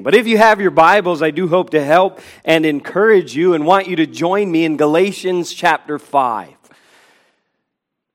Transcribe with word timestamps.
But 0.00 0.14
if 0.14 0.28
you 0.28 0.38
have 0.38 0.60
your 0.60 0.70
Bibles, 0.70 1.22
I 1.22 1.32
do 1.32 1.48
hope 1.48 1.70
to 1.70 1.84
help 1.84 2.20
and 2.44 2.64
encourage 2.64 3.34
you 3.34 3.54
and 3.54 3.66
want 3.66 3.88
you 3.88 3.96
to 3.96 4.06
join 4.06 4.48
me 4.48 4.64
in 4.64 4.76
Galatians 4.76 5.52
chapter 5.52 5.98
5. 5.98 6.54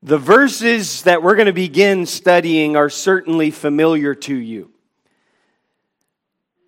The 0.02 0.16
verses 0.16 1.02
that 1.02 1.22
we're 1.22 1.34
going 1.34 1.44
to 1.46 1.52
begin 1.52 2.06
studying 2.06 2.74
are 2.74 2.88
certainly 2.88 3.50
familiar 3.50 4.14
to 4.14 4.34
you. 4.34 4.70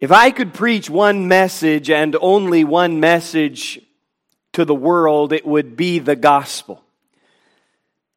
If 0.02 0.12
I 0.12 0.32
could 0.32 0.52
preach 0.52 0.90
one 0.90 1.28
message 1.28 1.88
and 1.88 2.14
only 2.20 2.64
one 2.64 3.00
message 3.00 3.80
to 4.52 4.66
the 4.66 4.74
world, 4.74 5.32
it 5.32 5.46
would 5.46 5.78
be 5.78 5.98
the 5.98 6.16
gospel. 6.16 6.84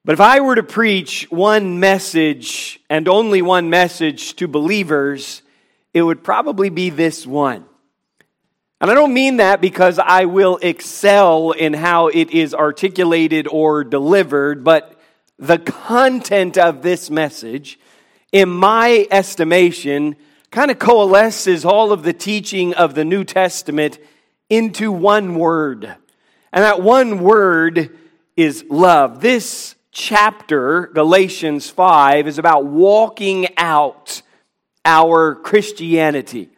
But 0.03 0.13
if 0.13 0.19
I 0.19 0.41
were 0.41 0.55
to 0.55 0.63
preach 0.63 1.27
one 1.31 1.79
message 1.79 2.81
and 2.89 3.07
only 3.07 3.41
one 3.41 3.69
message 3.69 4.35
to 4.35 4.49
believers, 4.49 5.43
it 5.93 6.01
would 6.01 6.23
probably 6.23 6.69
be 6.69 6.89
this 6.89 7.25
one. 7.25 7.65
And 8.81 8.89
I 8.89 8.93
don't 8.93 9.13
mean 9.13 9.37
that 9.37 9.59
because 9.59 9.99
I 9.99 10.25
will 10.25 10.57
excel 10.61 11.51
in 11.51 11.73
how 11.73 12.07
it 12.07 12.31
is 12.31 12.53
articulated 12.53 13.47
or 13.47 13.83
delivered, 13.83 14.63
but 14.63 14.97
the 15.37 15.57
content 15.57 16.57
of 16.57 16.81
this 16.81 17.09
message, 17.09 17.79
in 18.31 18.49
my 18.49 19.05
estimation, 19.11 20.15
kind 20.51 20.71
of 20.71 20.79
coalesces 20.79 21.65
all 21.65 21.91
of 21.91 22.03
the 22.03 22.13
teaching 22.13 22.73
of 22.73 22.95
the 22.95 23.05
New 23.05 23.23
Testament 23.23 23.99
into 24.49 24.91
one 24.91 25.35
word. 25.35 25.85
And 26.53 26.63
that 26.63 26.81
one 26.81 27.19
word 27.19 27.97
is 28.35 28.63
love. 28.69 29.21
This 29.21 29.75
chapter, 29.91 30.87
Galatians 30.87 31.69
5, 31.69 32.27
is 32.27 32.37
about 32.37 32.65
walking 32.65 33.47
out 33.57 34.21
our 34.85 35.35
Christianity. 35.35 36.49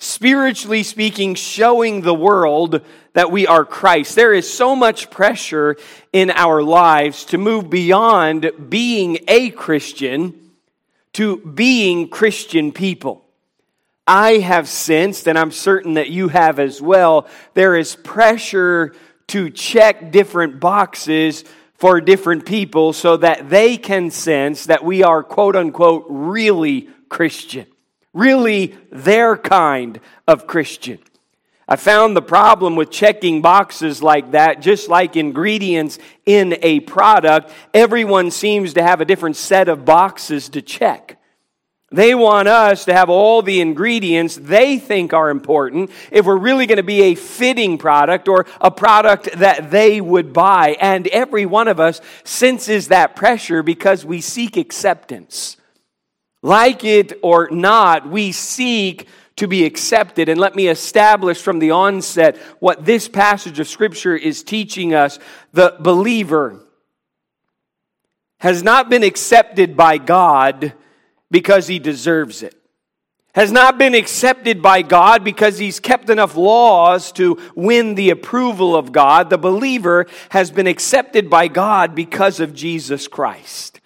Spiritually 0.00 0.84
speaking, 0.84 1.34
showing 1.34 2.02
the 2.02 2.14
world 2.14 2.82
that 3.14 3.32
we 3.32 3.46
are 3.48 3.64
Christ. 3.64 4.14
There 4.14 4.32
is 4.32 4.52
so 4.52 4.76
much 4.76 5.10
pressure 5.10 5.76
in 6.12 6.30
our 6.30 6.62
lives 6.62 7.24
to 7.26 7.38
move 7.38 7.68
beyond 7.68 8.50
being 8.68 9.18
a 9.26 9.50
Christian 9.50 10.48
to 11.14 11.38
being 11.38 12.08
Christian 12.08 12.70
people. 12.70 13.24
I 14.06 14.34
have 14.34 14.68
sensed, 14.68 15.26
and 15.26 15.38
I'm 15.38 15.50
certain 15.50 15.94
that 15.94 16.10
you 16.10 16.28
have 16.28 16.58
as 16.60 16.80
well, 16.80 17.26
there 17.54 17.76
is 17.76 17.96
pressure 17.96 18.94
to 19.28 19.50
check 19.50 20.12
different 20.12 20.60
boxes 20.60 21.44
for 21.74 22.00
different 22.00 22.46
people 22.46 22.92
so 22.92 23.16
that 23.16 23.50
they 23.50 23.76
can 23.76 24.10
sense 24.10 24.66
that 24.66 24.84
we 24.84 25.02
are 25.02 25.22
quote 25.22 25.56
unquote 25.56 26.06
really 26.08 26.88
Christian, 27.08 27.66
really 28.12 28.74
their 28.90 29.36
kind 29.36 30.00
of 30.26 30.46
Christian. 30.46 30.98
I 31.70 31.76
found 31.76 32.16
the 32.16 32.22
problem 32.22 32.76
with 32.76 32.90
checking 32.90 33.42
boxes 33.42 34.02
like 34.02 34.30
that, 34.30 34.62
just 34.62 34.88
like 34.88 35.16
ingredients 35.16 35.98
in 36.24 36.56
a 36.62 36.80
product, 36.80 37.50
everyone 37.74 38.30
seems 38.30 38.72
to 38.74 38.82
have 38.82 39.02
a 39.02 39.04
different 39.04 39.36
set 39.36 39.68
of 39.68 39.84
boxes 39.84 40.48
to 40.50 40.62
check. 40.62 41.18
They 41.90 42.14
want 42.14 42.48
us 42.48 42.84
to 42.86 42.94
have 42.94 43.08
all 43.08 43.40
the 43.40 43.60
ingredients 43.60 44.36
they 44.36 44.78
think 44.78 45.14
are 45.14 45.30
important 45.30 45.90
if 46.10 46.26
we're 46.26 46.36
really 46.36 46.66
going 46.66 46.76
to 46.76 46.82
be 46.82 47.02
a 47.02 47.14
fitting 47.14 47.78
product 47.78 48.28
or 48.28 48.46
a 48.60 48.70
product 48.70 49.32
that 49.38 49.70
they 49.70 50.00
would 50.00 50.34
buy. 50.34 50.76
And 50.80 51.06
every 51.08 51.46
one 51.46 51.66
of 51.66 51.80
us 51.80 52.02
senses 52.24 52.88
that 52.88 53.16
pressure 53.16 53.62
because 53.62 54.04
we 54.04 54.20
seek 54.20 54.58
acceptance. 54.58 55.56
Like 56.42 56.84
it 56.84 57.12
or 57.22 57.48
not, 57.50 58.08
we 58.08 58.32
seek 58.32 59.08
to 59.36 59.48
be 59.48 59.64
accepted. 59.64 60.28
And 60.28 60.40
let 60.40 60.54
me 60.54 60.68
establish 60.68 61.40
from 61.40 61.58
the 61.58 61.70
onset 61.70 62.36
what 62.60 62.84
this 62.84 63.08
passage 63.08 63.58
of 63.58 63.68
Scripture 63.68 64.16
is 64.16 64.42
teaching 64.42 64.94
us. 64.94 65.18
The 65.52 65.76
believer 65.80 66.60
has 68.40 68.62
not 68.62 68.88
been 68.88 69.02
accepted 69.02 69.76
by 69.76 69.98
God 69.98 70.72
because 71.30 71.66
he 71.66 71.78
deserves 71.78 72.42
it. 72.42 72.54
Has 73.34 73.52
not 73.52 73.78
been 73.78 73.94
accepted 73.94 74.62
by 74.62 74.82
God 74.82 75.22
because 75.22 75.58
he's 75.58 75.78
kept 75.78 76.10
enough 76.10 76.34
laws 76.36 77.12
to 77.12 77.38
win 77.54 77.94
the 77.94 78.10
approval 78.10 78.74
of 78.74 78.90
God. 78.90 79.30
The 79.30 79.38
believer 79.38 80.06
has 80.30 80.50
been 80.50 80.66
accepted 80.66 81.30
by 81.30 81.46
God 81.46 81.94
because 81.94 82.40
of 82.40 82.54
Jesus 82.54 83.06
Christ. 83.06 83.77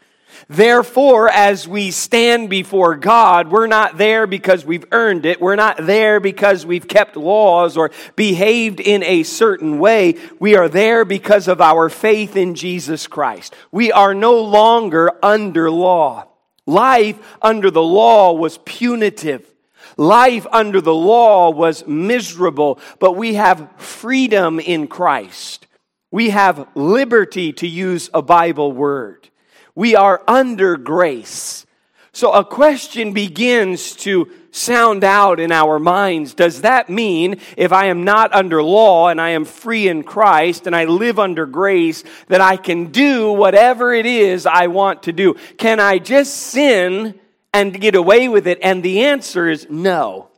Therefore, 0.53 1.31
as 1.31 1.67
we 1.67 1.91
stand 1.91 2.51
before 2.51 2.95
God, 2.95 3.51
we're 3.51 3.67
not 3.67 3.97
there 3.97 4.27
because 4.27 4.67
we've 4.67 4.85
earned 4.93 5.25
it. 5.25 5.41
We're 5.41 5.57
not 5.57 5.79
there 5.87 6.21
because 6.21 6.67
we've 6.67 6.87
kept 6.87 7.17
laws 7.17 7.79
or 7.79 7.91
behaved 8.17 8.79
in 8.79 9.03
a 9.03 9.23
certain 9.23 9.79
way. 9.79 10.17
We 10.39 10.55
are 10.55 10.69
there 10.69 11.07
because 11.07 11.49
of 11.49 11.63
our 11.63 11.89
faith 11.89 12.37
in 12.37 12.55
Jesus 12.55 13.07
Christ. 13.07 13.55
We 13.71 13.93
are 13.93 14.13
no 14.13 14.43
longer 14.43 15.13
under 15.25 15.71
law. 15.71 16.29
Life 16.67 17.19
under 17.41 17.71
the 17.71 17.83
law 17.83 18.35
was 18.35 18.59
punitive. 18.67 19.51
Life 19.97 20.47
under 20.53 20.83
the 20.83 20.95
law 20.95 21.51
was 21.51 21.87
miserable, 21.87 22.79
but 22.99 23.13
we 23.13 23.35
have 23.35 23.71
freedom 23.79 24.61
in 24.61 24.87
Christ. 24.87 25.67
We 26.11 26.29
have 26.29 26.69
liberty 26.75 27.55
to 27.55 27.67
use 27.67 28.11
a 28.13 28.21
Bible 28.21 28.71
word. 28.71 29.31
We 29.75 29.97
are 29.97 30.23
under 30.29 30.77
grace. 30.77 31.67
So 32.13 32.33
a 32.33 32.45
question 32.45 33.13
begins 33.13 33.97
to 33.97 34.31
sound 34.51 35.03
out 35.03 35.41
in 35.41 35.51
our 35.51 35.79
minds. 35.79 36.35
Does 36.35 36.61
that 36.61 36.91
mean 36.91 37.41
if 37.57 37.73
I 37.73 37.87
am 37.87 38.05
not 38.05 38.35
under 38.35 38.63
law 38.63 39.09
and 39.09 39.19
I 39.19 39.31
am 39.31 39.47
free 39.47 39.89
in 39.89 40.03
Christ 40.03 40.67
and 40.67 40.77
I 40.77 40.85
live 40.85 41.19
under 41.19 41.47
grace 41.47 42.05
that 42.29 42.43
I 42.43 42.59
can 42.59 42.93
do 42.93 43.33
whatever 43.33 43.95
it 43.95 44.05
is 44.05 44.45
I 44.45 44.67
want 44.67 45.05
to 45.05 45.13
do? 45.13 45.35
Can 45.57 45.81
I 45.81 45.99
just 45.99 46.35
sin 46.37 47.19
and 47.55 47.81
get 47.81 47.95
away 47.95 48.29
with 48.29 48.47
it? 48.47 48.59
And 48.63 48.83
the 48.83 49.05
answer 49.05 49.49
is 49.49 49.67
no. 49.71 50.29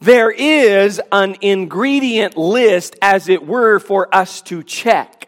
There 0.00 0.30
is 0.30 1.00
an 1.10 1.36
ingredient 1.40 2.36
list, 2.36 2.96
as 3.02 3.28
it 3.28 3.46
were, 3.46 3.80
for 3.80 4.14
us 4.14 4.42
to 4.42 4.62
check. 4.62 5.23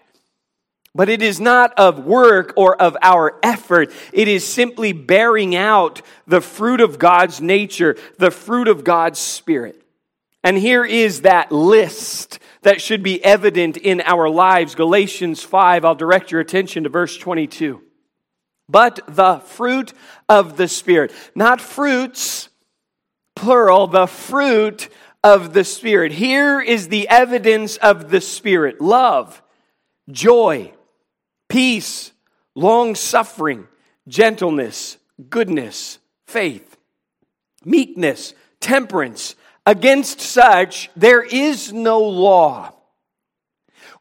But 0.96 1.10
it 1.10 1.20
is 1.20 1.38
not 1.38 1.78
of 1.78 2.06
work 2.06 2.54
or 2.56 2.80
of 2.80 2.96
our 3.02 3.38
effort. 3.42 3.92
It 4.14 4.28
is 4.28 4.46
simply 4.46 4.94
bearing 4.94 5.54
out 5.54 6.00
the 6.26 6.40
fruit 6.40 6.80
of 6.80 6.98
God's 6.98 7.40
nature, 7.40 7.96
the 8.16 8.30
fruit 8.30 8.66
of 8.66 8.82
God's 8.82 9.18
Spirit. 9.18 9.82
And 10.42 10.56
here 10.56 10.84
is 10.84 11.22
that 11.22 11.52
list 11.52 12.38
that 12.62 12.80
should 12.80 13.02
be 13.02 13.22
evident 13.22 13.76
in 13.76 14.00
our 14.00 14.30
lives. 14.30 14.74
Galatians 14.74 15.42
5, 15.42 15.84
I'll 15.84 15.94
direct 15.94 16.30
your 16.30 16.40
attention 16.40 16.84
to 16.84 16.88
verse 16.88 17.16
22. 17.18 17.82
But 18.66 19.00
the 19.06 19.40
fruit 19.40 19.92
of 20.30 20.56
the 20.56 20.66
Spirit, 20.66 21.12
not 21.34 21.60
fruits, 21.60 22.48
plural, 23.34 23.86
the 23.86 24.06
fruit 24.06 24.88
of 25.22 25.52
the 25.52 25.62
Spirit. 25.62 26.12
Here 26.12 26.58
is 26.58 26.88
the 26.88 27.06
evidence 27.08 27.76
of 27.76 28.10
the 28.10 28.22
Spirit 28.22 28.80
love, 28.80 29.42
joy, 30.10 30.72
peace, 31.56 32.12
long 32.54 32.94
suffering, 32.94 33.66
gentleness, 34.06 34.98
goodness, 35.30 35.98
faith, 36.26 36.76
meekness, 37.64 38.34
temperance. 38.60 39.36
Against 39.64 40.20
such, 40.20 40.90
there 40.96 41.22
is 41.22 41.72
no 41.72 42.00
law. 42.00 42.74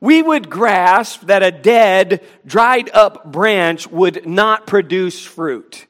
We 0.01 0.21
would 0.21 0.49
grasp 0.49 1.27
that 1.27 1.43
a 1.43 1.51
dead, 1.51 2.25
dried 2.45 2.89
up 2.93 3.31
branch 3.31 3.87
would 3.87 4.25
not 4.25 4.67
produce 4.67 5.23
fruit. 5.23 5.87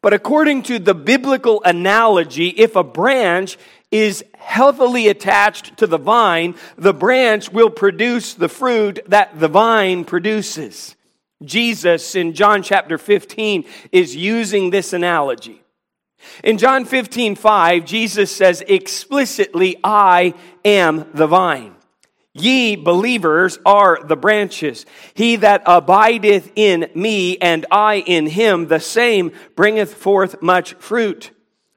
But 0.00 0.12
according 0.12 0.62
to 0.64 0.78
the 0.78 0.94
biblical 0.94 1.60
analogy, 1.64 2.50
if 2.50 2.76
a 2.76 2.84
branch 2.84 3.58
is 3.94 4.24
healthily 4.36 5.06
attached 5.06 5.76
to 5.76 5.86
the 5.86 5.98
vine, 5.98 6.56
the 6.76 6.92
branch 6.92 7.52
will 7.52 7.70
produce 7.70 8.34
the 8.34 8.48
fruit 8.48 8.98
that 9.06 9.38
the 9.38 9.46
vine 9.46 10.04
produces. 10.04 10.96
Jesus 11.44 12.16
in 12.16 12.32
John 12.32 12.64
chapter 12.64 12.98
15 12.98 13.64
is 13.92 14.16
using 14.16 14.70
this 14.70 14.92
analogy. 14.92 15.62
In 16.42 16.58
John 16.58 16.86
15, 16.86 17.36
5, 17.36 17.84
Jesus 17.84 18.34
says 18.34 18.64
explicitly, 18.66 19.78
I 19.84 20.34
am 20.64 21.08
the 21.14 21.28
vine. 21.28 21.76
Ye 22.32 22.74
believers 22.74 23.60
are 23.64 24.02
the 24.02 24.16
branches. 24.16 24.86
He 25.14 25.36
that 25.36 25.62
abideth 25.66 26.50
in 26.56 26.90
me 26.96 27.38
and 27.38 27.64
I 27.70 27.96
in 28.04 28.26
him, 28.26 28.66
the 28.66 28.80
same 28.80 29.30
bringeth 29.54 29.94
forth 29.94 30.42
much 30.42 30.74
fruit. 30.74 31.30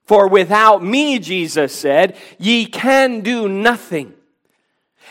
For 0.08 0.30
without 0.30 0.84
me, 0.84 1.20
Jesus 1.20 1.76
said, 1.76 2.16
ye 2.40 2.66
can 2.66 3.22
do 3.22 3.50
nothing. 3.50 4.14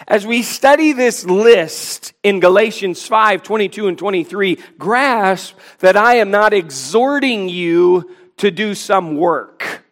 As 0.08 0.26
we 0.26 0.42
study 0.42 0.92
this 0.92 1.24
list 1.24 2.14
in 2.22 2.40
Galatians 2.40 3.06
5 3.06 3.42
22 3.42 3.88
and 3.88 3.98
23, 3.98 4.58
grasp 4.78 5.54
that 5.78 5.96
I 5.96 6.16
am 6.16 6.30
not 6.30 6.52
exhorting 6.52 7.48
you 7.48 8.10
to 8.38 8.50
do 8.50 8.74
some 8.74 9.16
work. 9.16 9.84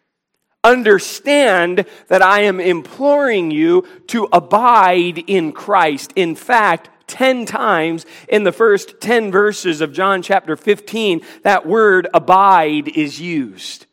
understand 0.63 1.85
that 2.07 2.23
I 2.23 2.41
am 2.41 2.59
imploring 2.59 3.51
you 3.51 3.87
to 4.07 4.27
abide 4.33 5.19
in 5.27 5.51
Christ. 5.51 6.11
In 6.15 6.35
fact, 6.35 6.89
10 7.05 7.45
times 7.45 8.07
in 8.27 8.43
the 8.43 8.51
first 8.51 8.99
10 8.99 9.31
verses 9.31 9.81
of 9.81 9.93
John 9.93 10.23
chapter 10.23 10.55
15, 10.55 11.21
that 11.43 11.67
word 11.67 12.07
abide 12.15 12.87
is 12.87 13.21
used. 13.21 13.85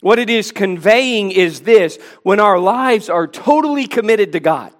What 0.00 0.18
it 0.18 0.28
is 0.28 0.52
conveying 0.52 1.30
is 1.30 1.60
this 1.60 1.98
when 2.22 2.40
our 2.40 2.58
lives 2.58 3.08
are 3.08 3.26
totally 3.26 3.86
committed 3.86 4.32
to 4.32 4.40
God, 4.40 4.72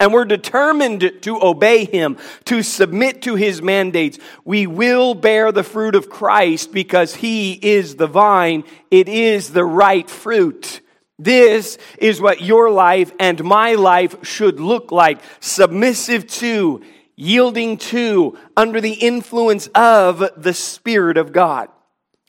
and 0.00 0.14
we're 0.14 0.24
determined 0.24 1.12
to 1.22 1.42
obey 1.42 1.84
Him, 1.84 2.16
to 2.46 2.62
submit 2.62 3.22
to 3.22 3.34
His 3.34 3.60
mandates, 3.60 4.18
we 4.44 4.66
will 4.66 5.14
bear 5.14 5.52
the 5.52 5.62
fruit 5.62 5.94
of 5.94 6.08
Christ 6.08 6.72
because 6.72 7.14
He 7.14 7.52
is 7.52 7.96
the 7.96 8.06
vine. 8.06 8.64
It 8.90 9.08
is 9.08 9.50
the 9.50 9.64
right 9.64 10.08
fruit. 10.08 10.80
This 11.18 11.76
is 11.98 12.18
what 12.18 12.40
your 12.40 12.70
life 12.70 13.12
and 13.20 13.44
my 13.44 13.74
life 13.74 14.24
should 14.24 14.58
look 14.58 14.90
like 14.90 15.20
submissive 15.38 16.26
to, 16.28 16.82
yielding 17.14 17.76
to, 17.76 18.38
under 18.56 18.80
the 18.80 18.94
influence 18.94 19.66
of 19.74 20.30
the 20.42 20.54
Spirit 20.54 21.18
of 21.18 21.32
God. 21.32 21.68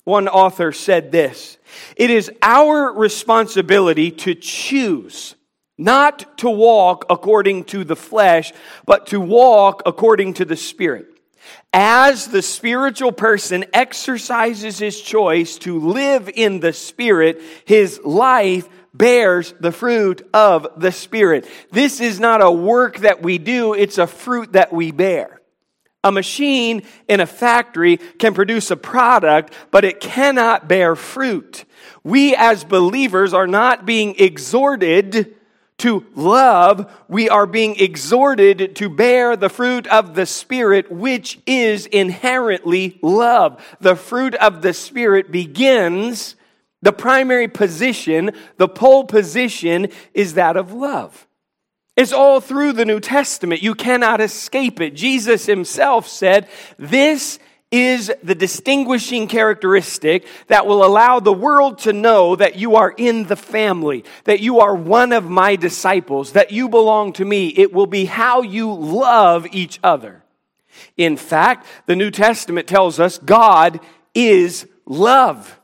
One 0.04 0.28
author 0.28 0.74
said 0.74 1.14
this 1.14 1.58
It 1.96 2.10
is 2.10 2.32
our 2.42 2.94
responsibility 2.94 4.12
to 4.12 4.36
choose 4.36 5.36
not 5.82 6.38
to 6.38 6.50
walk 6.50 7.06
according 7.10 7.64
to 7.64 7.84
the 7.84 7.96
flesh, 7.96 8.54
but 8.86 9.08
to 9.08 9.20
walk 9.20 9.82
according 9.88 10.36
to 10.36 10.46
the 10.46 10.56
Spirit. 10.56 11.08
As 11.74 12.28
the 12.28 12.44
spiritual 12.44 13.12
person 13.12 13.66
exercises 13.74 14.78
his 14.78 15.02
choice 15.02 15.58
to 15.60 15.80
live 15.80 16.30
in 16.34 16.60
the 16.60 16.74
Spirit, 16.74 17.42
his 17.66 18.00
life 18.04 18.70
bears 18.94 19.56
the 19.60 19.72
fruit 19.72 20.28
of 20.36 20.68
the 20.78 20.92
Spirit. 20.92 21.48
This 21.72 22.00
is 22.00 22.20
not 22.20 22.44
a 22.44 22.52
work 22.52 23.00
that 23.00 23.24
we 23.24 23.40
do, 23.40 23.74
it's 23.74 23.98
a 23.98 24.08
fruit 24.08 24.54
that 24.54 24.72
we 24.72 24.92
bear. 24.92 25.41
A 26.04 26.12
machine 26.12 26.82
in 27.08 27.20
a 27.20 27.28
factory 27.28 27.98
can 27.98 28.34
produce 28.34 28.72
a 28.72 28.78
product, 28.78 29.54
but 29.70 29.86
it 29.86 30.00
cannot 30.00 30.68
bear 30.68 30.96
fruit. 30.96 31.66
We 32.04 32.36
as 32.36 32.64
believers 32.64 33.34
are 33.34 33.48
not 33.48 33.86
being 33.86 34.16
exhorted 34.18 35.36
to 35.78 36.06
love, 36.16 36.92
we 37.08 37.28
are 37.28 37.48
being 37.48 37.76
exhorted 37.80 38.76
to 38.76 38.88
bear 38.88 39.36
the 39.36 39.50
fruit 39.50 39.88
of 39.88 40.14
the 40.14 40.28
Spirit, 40.28 40.92
which 40.92 41.40
is 41.48 41.88
inherently 41.88 43.00
love. 43.02 43.64
The 43.80 43.96
fruit 43.96 44.36
of 44.36 44.62
the 44.62 44.74
Spirit 44.74 45.32
begins, 45.32 46.36
the 46.84 46.94
primary 46.94 47.48
position, 47.48 48.32
the 48.58 48.68
pole 48.68 49.06
position 49.06 49.88
is 50.14 50.36
that 50.36 50.56
of 50.56 50.72
love. 50.72 51.28
It's 51.98 52.14
all 52.14 52.40
through 52.40 52.74
the 52.74 52.86
New 52.86 53.00
Testament. 53.00 53.62
You 53.62 53.76
cannot 53.76 54.22
escape 54.22 54.80
it. 54.80 54.96
Jesus 54.96 55.46
himself 55.46 56.08
said, 56.08 56.48
This 56.78 57.38
is 57.72 58.12
the 58.22 58.36
distinguishing 58.36 59.28
characteristic 59.28 60.26
that 60.48 60.66
will 60.66 60.84
allow 60.84 61.20
the 61.20 61.34
world 61.34 61.80
to 61.80 61.94
know 61.94 62.36
that 62.36 62.58
you 62.58 62.76
are 62.76 62.94
in 62.98 63.26
the 63.26 63.36
family, 63.36 64.04
that 64.26 64.42
you 64.42 64.60
are 64.60 64.76
one 64.76 65.14
of 65.14 65.30
my 65.30 65.56
disciples, 65.56 66.34
that 66.34 66.52
you 66.52 66.68
belong 66.68 67.14
to 67.14 67.24
me. 67.24 67.48
It 67.48 67.74
will 67.74 67.88
be 67.88 68.06
how 68.06 68.42
you 68.42 68.74
love 68.74 69.48
each 69.52 69.80
other. 69.84 70.24
In 70.98 71.16
fact, 71.16 71.66
the 71.86 71.96
New 71.96 72.12
Testament 72.12 72.68
tells 72.68 73.00
us 73.00 73.18
God 73.18 73.80
is 74.14 74.68
love. 74.86 75.60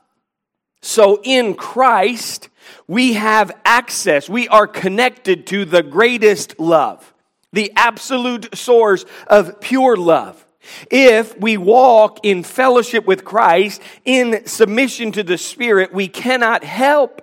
So 0.82 1.20
in 1.24 1.56
Christ, 1.56 2.50
we 2.88 3.14
have 3.14 3.52
access. 3.66 4.30
We 4.30 4.48
are 4.48 4.68
connected 4.68 5.48
to 5.48 5.66
the 5.66 5.84
greatest 5.84 6.60
love, 6.60 7.14
the 7.54 7.72
absolute 7.76 8.56
source 8.58 9.06
of 9.28 9.60
pure 9.60 9.96
love. 9.96 10.44
If 10.92 11.38
we 11.40 11.58
walk 11.58 12.20
in 12.24 12.44
fellowship 12.44 13.06
with 13.06 13.24
Christ, 13.24 13.82
in 14.06 14.46
submission 14.46 15.12
to 15.14 15.24
the 15.24 15.38
Spirit, 15.38 15.94
we 15.94 16.08
cannot 16.08 16.64
help 16.64 17.22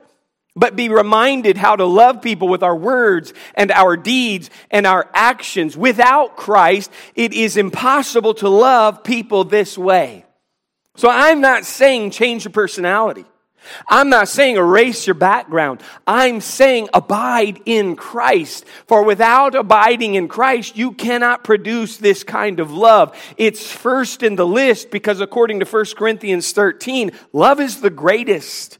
but 0.56 0.76
be 0.76 0.88
reminded 0.88 1.56
how 1.56 1.74
to 1.76 1.84
love 1.84 2.22
people 2.22 2.48
with 2.48 2.62
our 2.62 2.76
words 2.76 3.32
and 3.54 3.72
our 3.72 3.96
deeds 3.96 4.50
and 4.70 4.86
our 4.86 5.10
actions. 5.12 5.76
Without 5.76 6.36
Christ, 6.36 6.90
it 7.14 7.32
is 7.32 7.56
impossible 7.56 8.34
to 8.34 8.48
love 8.48 9.02
people 9.02 9.44
this 9.44 9.76
way. 9.76 10.24
So 10.96 11.08
I'm 11.10 11.40
not 11.40 11.64
saying 11.64 12.12
change 12.12 12.44
your 12.44 12.52
personality. 12.52 13.24
I'm 13.88 14.08
not 14.08 14.28
saying 14.28 14.56
erase 14.56 15.06
your 15.06 15.14
background. 15.14 15.82
I'm 16.06 16.40
saying 16.40 16.88
abide 16.94 17.60
in 17.64 17.96
Christ. 17.96 18.64
For 18.86 19.04
without 19.04 19.54
abiding 19.54 20.14
in 20.14 20.28
Christ, 20.28 20.76
you 20.76 20.92
cannot 20.92 21.44
produce 21.44 21.96
this 21.96 22.24
kind 22.24 22.60
of 22.60 22.72
love. 22.72 23.16
It's 23.36 23.70
first 23.70 24.22
in 24.22 24.36
the 24.36 24.46
list 24.46 24.90
because 24.90 25.20
according 25.20 25.60
to 25.60 25.66
1 25.66 25.84
Corinthians 25.96 26.52
13, 26.52 27.12
love 27.32 27.60
is 27.60 27.80
the 27.80 27.90
greatest. 27.90 28.78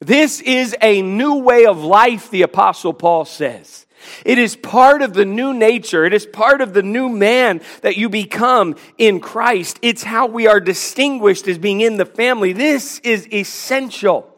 This 0.00 0.40
is 0.40 0.76
a 0.80 1.02
new 1.02 1.36
way 1.36 1.66
of 1.66 1.82
life, 1.82 2.30
the 2.30 2.42
apostle 2.42 2.94
Paul 2.94 3.24
says. 3.24 3.86
It 4.24 4.38
is 4.38 4.56
part 4.56 5.02
of 5.02 5.14
the 5.14 5.24
new 5.24 5.52
nature. 5.52 6.04
It 6.04 6.12
is 6.12 6.26
part 6.26 6.60
of 6.60 6.74
the 6.74 6.82
new 6.82 7.08
man 7.08 7.60
that 7.82 7.96
you 7.96 8.08
become 8.08 8.76
in 8.96 9.20
Christ. 9.20 9.78
It's 9.82 10.02
how 10.02 10.26
we 10.26 10.46
are 10.46 10.60
distinguished 10.60 11.48
as 11.48 11.58
being 11.58 11.80
in 11.80 11.96
the 11.96 12.06
family. 12.06 12.52
This 12.52 12.98
is 13.00 13.28
essential. 13.32 14.34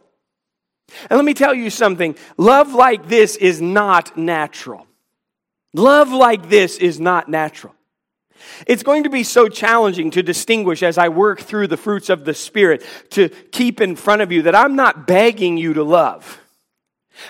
And 1.09 1.17
let 1.17 1.25
me 1.25 1.35
tell 1.35 1.55
you 1.55 1.71
something 1.71 2.17
love 2.37 2.75
like 2.75 3.09
this 3.09 3.37
is 3.37 3.61
not 3.61 4.17
natural. 4.17 4.87
Love 5.73 6.11
like 6.11 6.49
this 6.49 6.79
is 6.79 6.99
not 6.99 7.29
natural. 7.29 7.75
It's 8.67 8.83
going 8.83 9.05
to 9.05 9.11
be 9.11 9.23
so 9.23 9.49
challenging 9.49 10.11
to 10.13 10.23
distinguish 10.23 10.83
as 10.83 10.99
I 10.99 11.09
work 11.09 11.41
through 11.41 11.69
the 11.69 11.77
fruits 11.77 12.09
of 12.09 12.25
the 12.25 12.35
Spirit 12.35 12.85
to 13.11 13.29
keep 13.29 13.81
in 13.81 13.97
front 13.97 14.23
of 14.23 14.33
you 14.33 14.43
that 14.43 14.55
I'm 14.55 14.77
not 14.77 15.07
begging 15.07 15.57
you 15.57 15.75
to 15.75 15.85
love. 15.85 16.40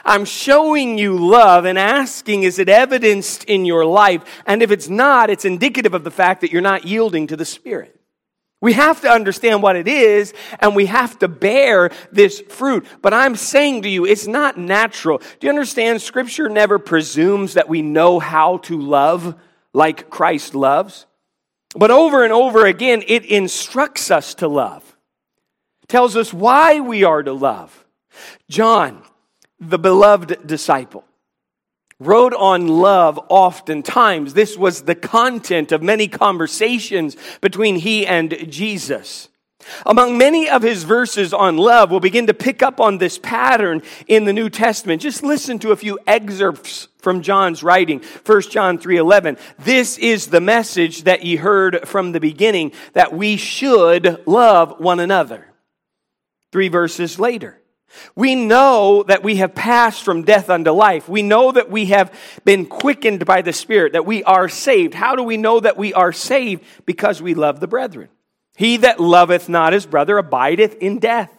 I'm 0.05 0.25
showing 0.25 0.99
you 0.99 1.17
love 1.17 1.65
and 1.65 1.79
asking, 1.79 2.43
is 2.43 2.59
it 2.59 2.69
evidenced 2.69 3.45
in 3.45 3.65
your 3.65 3.85
life? 3.85 4.43
And 4.47 4.63
if 4.63 4.71
it's 4.71 4.89
not, 4.89 5.31
it's 5.31 5.45
indicative 5.45 5.95
of 5.95 6.05
the 6.05 6.11
fact 6.11 6.41
that 6.41 6.53
you're 6.53 6.63
not 6.63 6.85
yielding 6.85 7.27
to 7.29 7.37
the 7.37 7.45
Spirit. 7.45 7.97
We 8.63 8.75
have 8.75 9.01
to 9.03 9.09
understand 9.11 9.63
what 9.63 9.77
it 9.77 9.89
is 9.89 10.35
and 10.59 10.77
we 10.77 10.87
have 10.87 11.19
to 11.21 11.29
bear 11.29 11.91
this 12.13 12.41
fruit. 12.41 12.87
But 13.01 13.15
I'm 13.15 13.35
saying 13.37 13.83
to 13.83 13.89
you, 13.89 14.05
it's 14.05 14.27
not 14.27 14.59
natural. 14.59 15.19
Do 15.19 15.47
you 15.47 15.49
understand? 15.49 16.03
Scripture 16.03 16.49
never 16.49 16.79
presumes 16.79 17.55
that 17.55 17.69
we 17.69 17.81
know 17.81 18.19
how 18.19 18.59
to 18.59 18.79
love 18.79 19.35
like 19.73 20.11
Christ 20.11 20.55
loves. 20.55 21.07
But 21.75 21.91
over 21.91 22.25
and 22.25 22.33
over 22.33 22.67
again, 22.67 23.03
it 23.07 23.25
instructs 23.25 24.11
us 24.11 24.35
to 24.37 24.49
love, 24.49 24.97
tells 25.89 26.17
us 26.17 26.33
why 26.33 26.81
we 26.81 27.05
are 27.05 27.23
to 27.23 27.33
love. 27.33 27.87
John 28.49 29.03
the 29.61 29.79
beloved 29.79 30.47
disciple, 30.47 31.05
wrote 31.99 32.33
on 32.33 32.67
love 32.67 33.21
oftentimes. 33.29 34.33
This 34.33 34.57
was 34.57 34.83
the 34.83 34.95
content 34.95 35.71
of 35.71 35.83
many 35.83 36.09
conversations 36.09 37.17
between 37.41 37.77
he 37.77 38.07
and 38.07 38.51
Jesus. 38.51 39.29
Among 39.85 40.17
many 40.17 40.49
of 40.49 40.63
his 40.63 40.85
verses 40.85 41.35
on 41.35 41.59
love, 41.59 41.91
we'll 41.91 42.01
begin 42.01 42.29
to 42.29 42.35
pick 42.35 42.63
up 42.63 42.81
on 42.81 42.97
this 42.97 43.19
pattern 43.19 43.83
in 44.07 44.25
the 44.25 44.33
New 44.33 44.49
Testament. 44.49 45.03
Just 45.03 45.23
listen 45.23 45.59
to 45.59 45.73
a 45.73 45.77
few 45.77 45.99
excerpts 46.07 46.89
from 46.97 47.21
John's 47.21 47.63
writing. 47.63 48.01
1 48.25 48.51
John 48.51 48.79
3:11. 48.79 49.37
This 49.59 49.99
is 49.99 50.29
the 50.29 50.41
message 50.41 51.03
that 51.05 51.27
ye 51.27 51.37
heard 51.37 51.87
from 51.87 52.13
the 52.13 52.21
beginning 52.21 52.73
that 52.95 53.13
we 53.13 53.37
should 53.37 54.27
love 54.27 54.81
one 54.81 54.99
another. 54.99 55.47
3 56.53 56.69
verses 56.69 57.21
later. 57.21 57.60
We 58.15 58.35
know 58.35 59.03
that 59.05 59.23
we 59.23 59.37
have 59.37 59.55
passed 59.55 60.03
from 60.03 60.23
death 60.23 60.49
unto 60.51 60.71
life. 60.71 61.09
We 61.09 61.23
know 61.23 61.53
that 61.53 61.71
we 61.71 61.87
have 61.87 62.13
been 62.45 62.67
quickened 62.67 63.27
by 63.27 63.43
the 63.43 63.53
Spirit, 63.53 63.95
that 63.95 64.07
we 64.07 64.23
are 64.25 64.49
saved. 64.49 64.95
How 64.95 65.17
do 65.17 65.23
we 65.23 65.37
know 65.37 65.61
that 65.61 65.77
we 65.77 65.93
are 65.95 66.13
saved? 66.13 66.65
Because 66.87 67.21
we 67.21 67.35
love 67.35 67.61
the 67.61 67.67
brethren. 67.67 68.09
He 68.57 68.79
that 68.79 69.01
loveth 69.01 69.49
not 69.49 69.73
his 69.73 69.87
brother 69.87 70.19
abideth 70.19 70.77
in 70.77 70.99
death. 70.99 71.33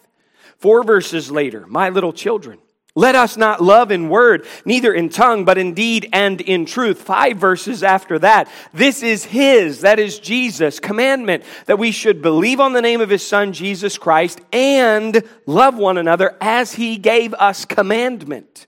Four 0.57 0.83
verses 0.83 1.31
later, 1.31 1.65
my 1.67 1.89
little 1.89 2.13
children, 2.13 2.59
let 2.95 3.15
us 3.15 3.37
not 3.37 3.61
love 3.61 3.89
in 3.89 4.09
word, 4.09 4.45
neither 4.65 4.93
in 4.93 5.07
tongue, 5.07 5.45
but 5.45 5.57
in 5.57 5.73
deed 5.73 6.09
and 6.11 6.41
in 6.41 6.65
truth. 6.65 7.01
Five 7.01 7.37
verses 7.37 7.83
after 7.83 8.19
that. 8.19 8.49
This 8.73 9.01
is 9.01 9.23
His, 9.23 9.81
that 9.81 9.97
is 9.97 10.19
Jesus' 10.19 10.79
commandment, 10.79 11.43
that 11.67 11.79
we 11.79 11.91
should 11.91 12.21
believe 12.21 12.59
on 12.59 12.73
the 12.73 12.81
name 12.81 12.99
of 12.99 13.09
His 13.09 13.25
Son, 13.25 13.53
Jesus 13.53 13.97
Christ, 13.97 14.41
and 14.51 15.23
love 15.45 15.77
one 15.77 15.97
another 15.97 16.35
as 16.41 16.73
He 16.73 16.97
gave 16.97 17.33
us 17.35 17.63
commandment. 17.63 18.67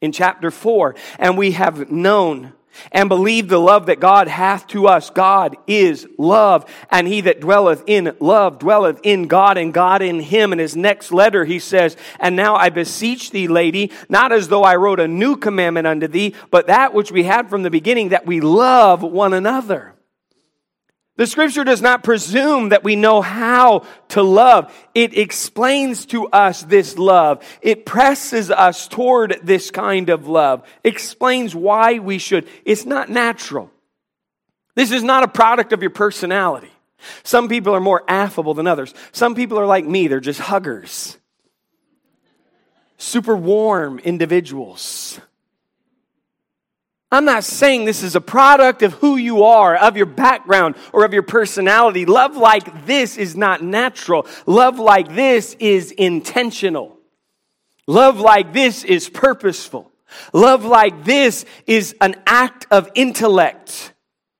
In 0.00 0.10
chapter 0.10 0.50
four, 0.50 0.96
and 1.20 1.38
we 1.38 1.52
have 1.52 1.88
known 1.88 2.54
and 2.90 3.08
believe 3.08 3.48
the 3.48 3.58
love 3.58 3.86
that 3.86 4.00
God 4.00 4.28
hath 4.28 4.66
to 4.68 4.86
us. 4.86 5.10
God 5.10 5.56
is 5.66 6.06
love, 6.18 6.64
and 6.90 7.06
he 7.06 7.20
that 7.22 7.40
dwelleth 7.40 7.82
in 7.86 8.16
love 8.20 8.58
dwelleth 8.58 9.00
in 9.02 9.28
God, 9.28 9.58
and 9.58 9.72
God 9.72 10.02
in 10.02 10.20
him. 10.20 10.52
In 10.52 10.58
his 10.58 10.76
next 10.76 11.12
letter, 11.12 11.44
he 11.44 11.58
says, 11.58 11.96
And 12.18 12.36
now 12.36 12.56
I 12.56 12.70
beseech 12.70 13.30
thee, 13.30 13.48
lady, 13.48 13.90
not 14.08 14.32
as 14.32 14.48
though 14.48 14.64
I 14.64 14.76
wrote 14.76 15.00
a 15.00 15.08
new 15.08 15.36
commandment 15.36 15.86
unto 15.86 16.08
thee, 16.08 16.34
but 16.50 16.66
that 16.66 16.94
which 16.94 17.12
we 17.12 17.24
had 17.24 17.48
from 17.48 17.62
the 17.62 17.70
beginning, 17.70 18.10
that 18.10 18.26
we 18.26 18.40
love 18.40 19.02
one 19.02 19.32
another. 19.32 19.91
The 21.16 21.26
scripture 21.26 21.62
does 21.62 21.82
not 21.82 22.02
presume 22.02 22.70
that 22.70 22.84
we 22.84 22.96
know 22.96 23.20
how 23.20 23.84
to 24.08 24.22
love. 24.22 24.74
It 24.94 25.16
explains 25.16 26.06
to 26.06 26.26
us 26.28 26.62
this 26.62 26.96
love. 26.96 27.44
It 27.60 27.84
presses 27.84 28.50
us 28.50 28.88
toward 28.88 29.38
this 29.42 29.70
kind 29.70 30.08
of 30.08 30.26
love. 30.26 30.66
Explains 30.82 31.54
why 31.54 31.98
we 31.98 32.16
should. 32.16 32.48
It's 32.64 32.86
not 32.86 33.10
natural. 33.10 33.70
This 34.74 34.90
is 34.90 35.02
not 35.02 35.22
a 35.22 35.28
product 35.28 35.74
of 35.74 35.82
your 35.82 35.90
personality. 35.90 36.72
Some 37.24 37.48
people 37.48 37.74
are 37.74 37.80
more 37.80 38.04
affable 38.08 38.54
than 38.54 38.66
others. 38.66 38.94
Some 39.12 39.34
people 39.34 39.58
are 39.58 39.66
like 39.66 39.84
me, 39.84 40.08
they're 40.08 40.20
just 40.20 40.40
huggers. 40.40 41.18
Super 42.96 43.36
warm 43.36 43.98
individuals. 43.98 45.20
I'm 47.12 47.26
not 47.26 47.44
saying 47.44 47.84
this 47.84 48.02
is 48.02 48.16
a 48.16 48.20
product 48.22 48.82
of 48.82 48.94
who 48.94 49.16
you 49.16 49.44
are, 49.44 49.76
of 49.76 49.98
your 49.98 50.06
background, 50.06 50.76
or 50.94 51.04
of 51.04 51.12
your 51.12 51.22
personality. 51.22 52.06
Love 52.06 52.38
like 52.38 52.86
this 52.86 53.18
is 53.18 53.36
not 53.36 53.62
natural. 53.62 54.26
Love 54.46 54.78
like 54.78 55.14
this 55.14 55.54
is 55.60 55.92
intentional. 55.92 56.98
Love 57.86 58.18
like 58.18 58.54
this 58.54 58.82
is 58.82 59.10
purposeful. 59.10 59.92
Love 60.32 60.64
like 60.64 61.04
this 61.04 61.44
is 61.66 61.94
an 62.00 62.14
act 62.26 62.66
of 62.70 62.88
intellect 62.94 63.92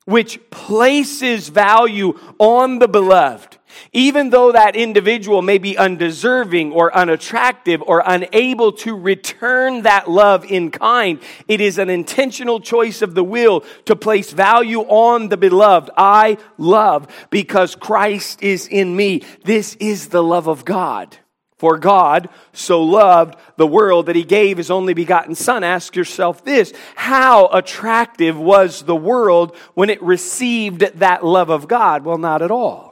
which 0.04 0.50
places 0.50 1.48
value 1.48 2.18
on 2.38 2.78
the 2.78 2.88
beloved 2.88 3.58
even 3.92 4.30
though 4.30 4.52
that 4.52 4.76
individual 4.76 5.42
may 5.42 5.58
be 5.58 5.76
undeserving 5.76 6.72
or 6.72 6.94
unattractive 6.96 7.82
or 7.82 8.02
unable 8.04 8.72
to 8.72 8.96
return 8.96 9.82
that 9.82 10.10
love 10.10 10.44
in 10.44 10.70
kind, 10.70 11.20
it 11.48 11.60
is 11.60 11.78
an 11.78 11.90
intentional 11.90 12.60
choice 12.60 13.02
of 13.02 13.14
the 13.14 13.24
will 13.24 13.60
to 13.84 13.96
place 13.96 14.30
value 14.30 14.80
on 14.80 15.28
the 15.28 15.36
beloved. 15.36 15.90
I 15.96 16.38
love 16.58 17.08
because 17.30 17.74
Christ 17.74 18.42
is 18.42 18.66
in 18.66 18.94
me. 18.94 19.22
This 19.44 19.74
is 19.76 20.08
the 20.08 20.22
love 20.22 20.46
of 20.46 20.64
God. 20.64 21.16
For 21.62 21.78
God 21.78 22.28
so 22.52 22.82
loved 22.82 23.36
the 23.56 23.68
world 23.68 24.06
that 24.06 24.16
he 24.16 24.24
gave 24.24 24.56
his 24.56 24.68
only 24.68 24.94
begotten 24.94 25.36
Son. 25.36 25.62
Ask 25.62 25.94
yourself 25.94 26.44
this 26.44 26.72
How 26.96 27.46
attractive 27.46 28.36
was 28.36 28.82
the 28.82 28.96
world 28.96 29.56
when 29.74 29.88
it 29.88 30.02
received 30.02 30.80
that 30.80 31.24
love 31.24 31.50
of 31.50 31.68
God? 31.68 32.04
Well, 32.04 32.18
not 32.18 32.42
at 32.42 32.50
all. 32.50 32.91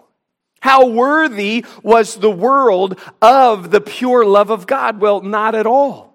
How 0.61 0.87
worthy 0.87 1.65
was 1.83 2.17
the 2.17 2.31
world 2.31 2.99
of 3.21 3.71
the 3.71 3.81
pure 3.81 4.25
love 4.25 4.51
of 4.51 4.67
God? 4.67 5.01
Well, 5.01 5.23
not 5.23 5.55
at 5.55 5.67
all. 5.67 6.11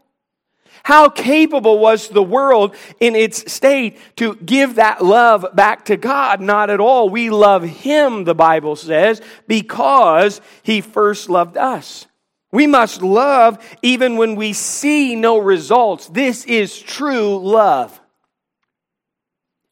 How 0.83 1.09
capable 1.09 1.79
was 1.79 2.09
the 2.09 2.21
world 2.21 2.75
in 2.99 3.15
its 3.15 3.51
state 3.51 3.97
to 4.17 4.35
give 4.35 4.75
that 4.75 5.03
love 5.03 5.43
back 5.55 5.85
to 5.85 5.97
God? 5.97 6.41
Not 6.41 6.69
at 6.69 6.79
all. 6.79 7.09
We 7.09 7.31
love 7.31 7.63
Him, 7.63 8.23
the 8.23 8.35
Bible 8.35 8.75
says, 8.75 9.19
because 9.47 10.41
He 10.61 10.81
first 10.81 11.27
loved 11.27 11.57
us. 11.57 12.05
We 12.51 12.67
must 12.67 13.01
love 13.01 13.57
even 13.81 14.15
when 14.15 14.35
we 14.35 14.53
see 14.53 15.15
no 15.15 15.39
results. 15.39 16.07
This 16.07 16.45
is 16.45 16.79
true 16.79 17.39
love. 17.39 17.99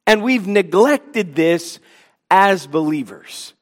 And 0.08 0.24
we've 0.24 0.48
neglected 0.48 1.36
this 1.36 1.80
as 2.32 2.66
believers. 2.66 3.54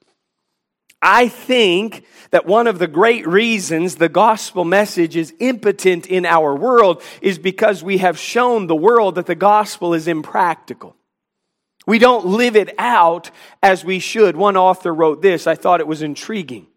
I 1.02 1.28
think 1.28 2.06
that 2.30 2.46
one 2.46 2.68
of 2.68 2.80
the 2.80 2.88
great 2.88 3.28
reasons 3.28 3.96
the 3.96 4.10
gospel 4.10 4.64
message 4.64 5.16
is 5.16 5.34
impotent 5.40 6.06
in 6.08 6.26
our 6.26 6.56
world 6.56 7.02
is 7.22 7.40
because 7.40 7.84
we 7.84 7.98
have 7.98 8.20
shown 8.20 8.68
the 8.68 8.76
world 8.76 9.16
that 9.16 9.26
the 9.26 9.36
gospel 9.36 9.94
is 9.94 10.08
impractical. 10.08 10.96
We 11.88 11.98
don't 11.98 12.28
live 12.28 12.56
it 12.56 12.74
out 12.78 13.32
as 13.64 13.84
we 13.84 14.00
should. 14.00 14.36
One 14.36 14.56
author 14.56 14.94
wrote 14.94 15.22
this, 15.22 15.48
I 15.48 15.56
thought 15.56 15.80
it 15.80 15.88
was 15.88 16.04
intriguing. 16.04 16.68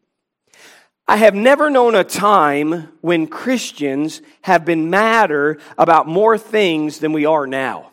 I 1.07 1.17
have 1.17 1.35
never 1.35 1.69
known 1.69 1.95
a 1.95 2.03
time 2.03 2.89
when 3.03 3.27
Christians 3.27 4.23
have 4.41 4.65
been 4.65 4.89
madder 4.89 5.59
about 5.77 6.09
more 6.09 6.39
things 6.39 6.99
than 6.99 7.13
we 7.13 7.27
are 7.27 7.47
now. 7.47 7.91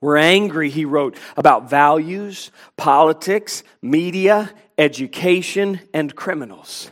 We're 0.00 0.18
angry, 0.18 0.70
he 0.70 0.84
wrote, 0.84 1.16
about 1.36 1.68
values, 1.68 2.52
politics, 2.76 3.64
media, 3.82 4.52
education, 4.78 5.80
and 5.94 6.14
criminals. 6.14 6.90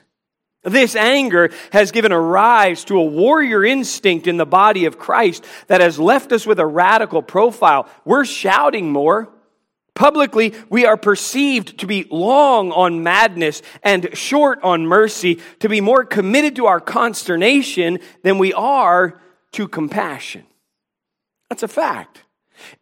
This 0.64 0.96
anger 0.96 1.50
has 1.72 1.92
given 1.92 2.10
a 2.10 2.20
rise 2.20 2.84
to 2.84 2.98
a 2.98 3.04
warrior 3.04 3.64
instinct 3.64 4.26
in 4.26 4.38
the 4.38 4.46
body 4.46 4.86
of 4.86 4.98
Christ 4.98 5.44
that 5.66 5.82
has 5.82 5.98
left 5.98 6.32
us 6.32 6.46
with 6.46 6.58
a 6.58 6.66
radical 6.66 7.22
profile. 7.22 7.86
We're 8.04 8.24
shouting 8.24 8.90
more. 8.90 9.28
Publicly, 9.94 10.54
we 10.70 10.86
are 10.86 10.96
perceived 10.96 11.78
to 11.78 11.86
be 11.86 12.06
long 12.10 12.72
on 12.72 13.02
madness 13.02 13.62
and 13.82 14.16
short 14.16 14.58
on 14.62 14.86
mercy, 14.86 15.40
to 15.60 15.68
be 15.68 15.80
more 15.80 16.04
committed 16.04 16.56
to 16.56 16.66
our 16.66 16.80
consternation 16.80 18.00
than 18.22 18.38
we 18.38 18.52
are 18.54 19.20
to 19.52 19.68
compassion. 19.68 20.46
That's 21.48 21.62
a 21.62 21.68
fact. 21.68 22.24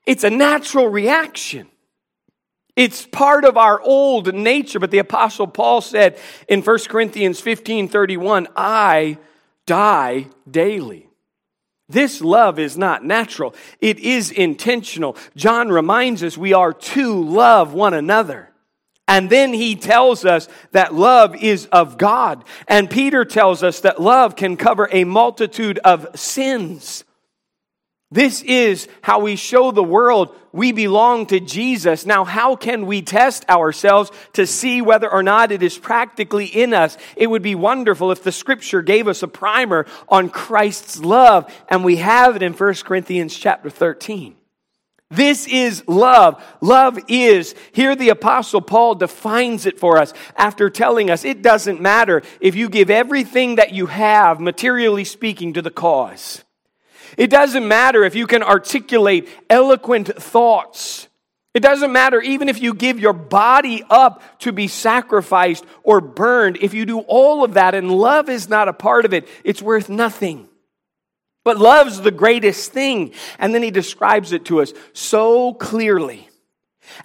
It's 0.06 0.25
a 0.25 0.30
natural 0.30 0.88
reaction. 0.88 1.68
It's 2.75 3.05
part 3.07 3.45
of 3.45 3.57
our 3.57 3.81
old 3.81 4.35
nature, 4.35 4.79
but 4.79 4.91
the 4.91 4.99
apostle 4.99 5.47
Paul 5.47 5.81
said 5.81 6.19
in 6.49 6.62
1 6.62 6.79
Corinthians 6.88 7.41
15 7.41 7.88
31, 7.88 8.49
I 8.57 9.19
die 9.67 10.26
daily. 10.50 11.09
This 11.88 12.23
love 12.23 12.59
is 12.59 12.79
not 12.79 13.05
natural. 13.05 13.55
It 13.81 13.99
is 13.99 14.31
intentional. 14.31 15.17
John 15.37 15.69
reminds 15.69 16.23
us 16.23 16.38
we 16.38 16.55
are 16.55 16.73
to 16.73 17.23
love 17.23 17.75
one 17.75 17.93
another. 17.93 18.49
And 19.07 19.29
then 19.29 19.52
he 19.52 19.76
tells 19.76 20.25
us 20.25 20.49
that 20.71 20.95
love 20.95 21.37
is 21.37 21.67
of 21.67 21.99
God. 21.99 22.45
And 22.67 22.88
Peter 22.88 23.26
tells 23.26 23.62
us 23.62 23.81
that 23.81 24.00
love 24.00 24.37
can 24.37 24.57
cover 24.57 24.88
a 24.91 25.05
multitude 25.05 25.79
of 25.81 26.07
sins. 26.19 27.05
This 28.12 28.42
is 28.42 28.88
how 29.00 29.21
we 29.21 29.37
show 29.37 29.71
the 29.71 29.83
world 29.83 30.37
we 30.52 30.71
belong 30.73 31.25
to 31.26 31.40
Jesus. 31.40 32.04
Now, 32.04 32.25
how 32.25 32.57
can 32.57 32.85
we 32.85 33.00
test 33.00 33.49
ourselves 33.49 34.11
to 34.35 34.47
see 34.47 34.83
whether 34.83 35.11
or 35.11 35.23
not 35.23 35.50
it 35.50 35.62
is 35.62 35.78
practically 35.78 36.45
in 36.45 36.75
us? 36.75 36.99
It 37.16 37.28
would 37.28 37.40
be 37.40 37.54
wonderful 37.54 38.12
if 38.12 38.23
the 38.23 38.31
scripture 38.31 38.83
gave 38.83 39.09
us 39.09 39.23
a 39.23 39.28
primer 39.28 39.87
on 40.11 40.28
Christ's 40.28 41.00
love, 41.00 41.50
and 41.71 41.85
we 41.85 41.97
have 41.97 42.37
it 42.37 42.42
in 42.42 42.52
1 42.52 42.75
Corinthians 42.85 43.35
chapter 43.35 43.71
13. 43.71 44.37
This 45.11 45.47
is 45.47 45.83
love. 45.87 46.42
Love 46.61 46.99
is, 47.09 47.54
here 47.73 47.97
the 47.97 48.11
apostle 48.11 48.61
Paul 48.61 48.95
defines 48.95 49.64
it 49.64 49.78
for 49.78 49.97
us 49.97 50.12
after 50.37 50.69
telling 50.69 51.11
us 51.11 51.25
it 51.25 51.40
doesn't 51.40 51.81
matter 51.81 52.23
if 52.40 52.54
you 52.57 52.69
give 52.69 52.90
everything 52.90 53.57
that 53.57 53.73
you 53.73 53.87
have, 53.87 54.38
materially 54.38 55.04
speaking, 55.04 55.54
to 55.54 55.62
the 55.62 55.71
cause. 55.71 56.45
It 57.16 57.31
doesn't 57.31 57.66
matter 57.66 58.04
if 58.04 58.14
you 58.14 58.26
can 58.26 58.42
articulate 58.42 59.28
eloquent 59.50 60.09
thoughts. 60.23 61.09
It 61.54 61.61
doesn't 61.61 61.92
matter 61.92 62.21
even 62.21 62.49
if 62.49 62.62
you 62.62 62.73
give 62.73 62.99
your 62.99 63.12
body 63.12 63.85
up 63.90 64.23
to 64.40 64.52
be 64.52 64.69
sacrificed 64.69 65.64
or 65.83 66.00
burned. 66.00 66.57
If 66.61 66.73
you 66.73 66.87
do 66.87 67.00
all 67.00 67.45
of 67.45 67.54
that 67.54 67.75
and 67.75 67.90
love 67.90 68.28
is 68.28 68.49
not 68.49 68.69
a 68.69 68.73
part 68.73 69.04
of 69.04 69.12
it, 69.12 69.28
it's 69.45 69.61
worth 69.61 69.90
nothing. 69.90 70.49
But 71.45 71.59
love's 71.59 72.00
the 72.00 72.11
greatest 72.11 72.73
thing. 72.73 73.12
And 73.38 73.54
then 73.54 73.62
he 73.62 73.71
describes 73.71 74.33
it 74.33 74.47
to 74.47 74.62
us 74.62 74.73
so 74.92 75.52
clearly. 75.54 76.28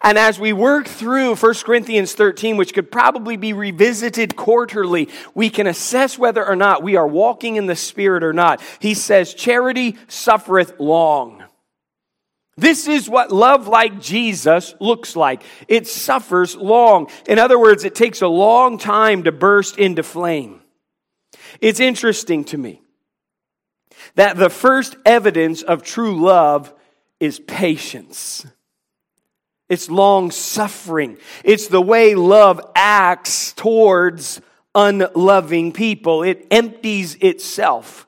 And 0.02 0.18
as 0.18 0.40
we 0.40 0.54
work 0.54 0.88
through 0.88 1.36
1 1.36 1.54
Corinthians 1.64 2.14
13, 2.14 2.58
which 2.58 2.74
could 2.74 2.92
probably 2.92 3.38
be 3.38 3.54
revisited 3.54 4.36
quarterly, 4.36 5.10
we 5.34 5.50
can 5.50 5.68
assess 5.68 6.18
whether 6.18 6.46
or 6.46 6.56
not 6.56 6.84
we 6.84 6.96
are 6.96 7.08
walking 7.08 7.56
in 7.56 7.68
the 7.68 7.76
Spirit 7.76 8.24
or 8.24 8.34
not. 8.34 8.62
He 8.80 8.94
says, 8.94 9.34
Charity 9.34 9.98
suffereth 10.08 10.80
long. 10.80 11.44
This 12.58 12.88
is 12.88 13.08
what 13.08 13.32
love 13.32 13.68
like 13.68 14.02
Jesus 14.02 14.74
looks 14.80 15.16
like. 15.16 15.44
It 15.68 15.86
suffers 15.88 16.56
long. 16.56 17.08
In 17.28 17.38
other 17.38 17.60
words, 17.60 17.84
it 17.84 17.94
takes 17.94 18.24
a 18.24 18.28
long 18.28 18.80
time 18.80 19.24
to 19.24 19.32
burst 19.32 19.78
into 19.78 20.02
flame. 20.02 20.62
It's 21.62 21.80
interesting 21.80 22.44
to 22.46 22.58
me 22.58 22.82
that 24.16 24.38
the 24.38 24.50
first 24.50 24.96
evidence 25.06 25.62
of 25.62 25.84
true 25.84 26.20
love 26.20 26.74
is 27.20 27.40
patience. 27.40 28.46
It's 29.70 29.90
long 29.90 30.32
suffering. 30.32 31.18
It's 31.44 31.68
the 31.68 31.82
way 31.82 32.16
love 32.16 32.62
acts 32.76 33.52
towards 33.54 34.42
unloving 34.74 35.74
people. 35.74 36.24
It 36.24 36.48
empties 36.52 37.16
itself. 37.16 38.08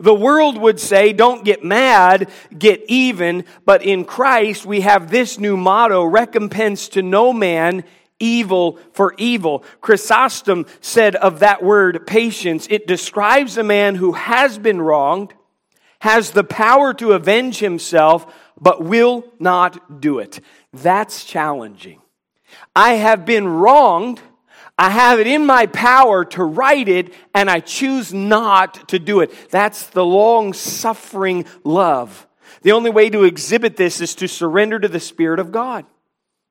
The 0.00 0.14
world 0.14 0.58
would 0.58 0.78
say, 0.78 1.12
don't 1.12 1.44
get 1.44 1.64
mad, 1.64 2.30
get 2.56 2.84
even. 2.86 3.44
But 3.64 3.82
in 3.82 4.04
Christ, 4.04 4.64
we 4.64 4.82
have 4.82 5.10
this 5.10 5.40
new 5.40 5.56
motto 5.56 6.04
recompense 6.04 6.88
to 6.90 7.02
no 7.02 7.32
man 7.32 7.82
evil 8.20 8.78
for 8.92 9.14
evil. 9.18 9.64
Chrysostom 9.80 10.66
said 10.80 11.16
of 11.16 11.40
that 11.40 11.62
word 11.62 12.06
patience, 12.06 12.68
it 12.70 12.86
describes 12.86 13.58
a 13.58 13.64
man 13.64 13.96
who 13.96 14.12
has 14.12 14.58
been 14.58 14.80
wronged, 14.80 15.34
has 16.00 16.30
the 16.30 16.44
power 16.44 16.94
to 16.94 17.12
avenge 17.12 17.58
himself, 17.58 18.32
but 18.60 18.82
will 18.82 19.24
not 19.38 20.00
do 20.00 20.18
it. 20.20 20.40
That's 20.82 21.24
challenging. 21.24 22.00
I 22.74 22.94
have 22.94 23.24
been 23.24 23.46
wronged. 23.46 24.20
I 24.78 24.90
have 24.90 25.18
it 25.18 25.26
in 25.26 25.44
my 25.44 25.66
power 25.66 26.24
to 26.24 26.44
right 26.44 26.88
it, 26.88 27.12
and 27.34 27.50
I 27.50 27.60
choose 27.60 28.14
not 28.14 28.88
to 28.90 28.98
do 28.98 29.20
it. 29.20 29.32
That's 29.50 29.88
the 29.88 30.04
long 30.04 30.52
suffering 30.52 31.46
love. 31.64 32.26
The 32.62 32.72
only 32.72 32.90
way 32.90 33.10
to 33.10 33.24
exhibit 33.24 33.76
this 33.76 34.00
is 34.00 34.14
to 34.16 34.28
surrender 34.28 34.78
to 34.78 34.88
the 34.88 35.00
Spirit 35.00 35.40
of 35.40 35.52
God 35.52 35.84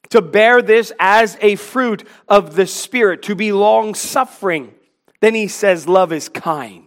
to 0.10 0.22
bear 0.22 0.62
this 0.62 0.92
as 1.00 1.38
a 1.42 1.56
fruit 1.56 2.08
of 2.28 2.56
the 2.56 2.68
Spirit, 2.68 3.24
to 3.24 3.36
be 3.36 3.52
long 3.52 3.96
suffering. 3.96 4.74
Then 5.20 5.36
he 5.36 5.48
says, 5.48 5.88
Love 5.88 6.14
is 6.14 6.30
kind. 6.30 6.87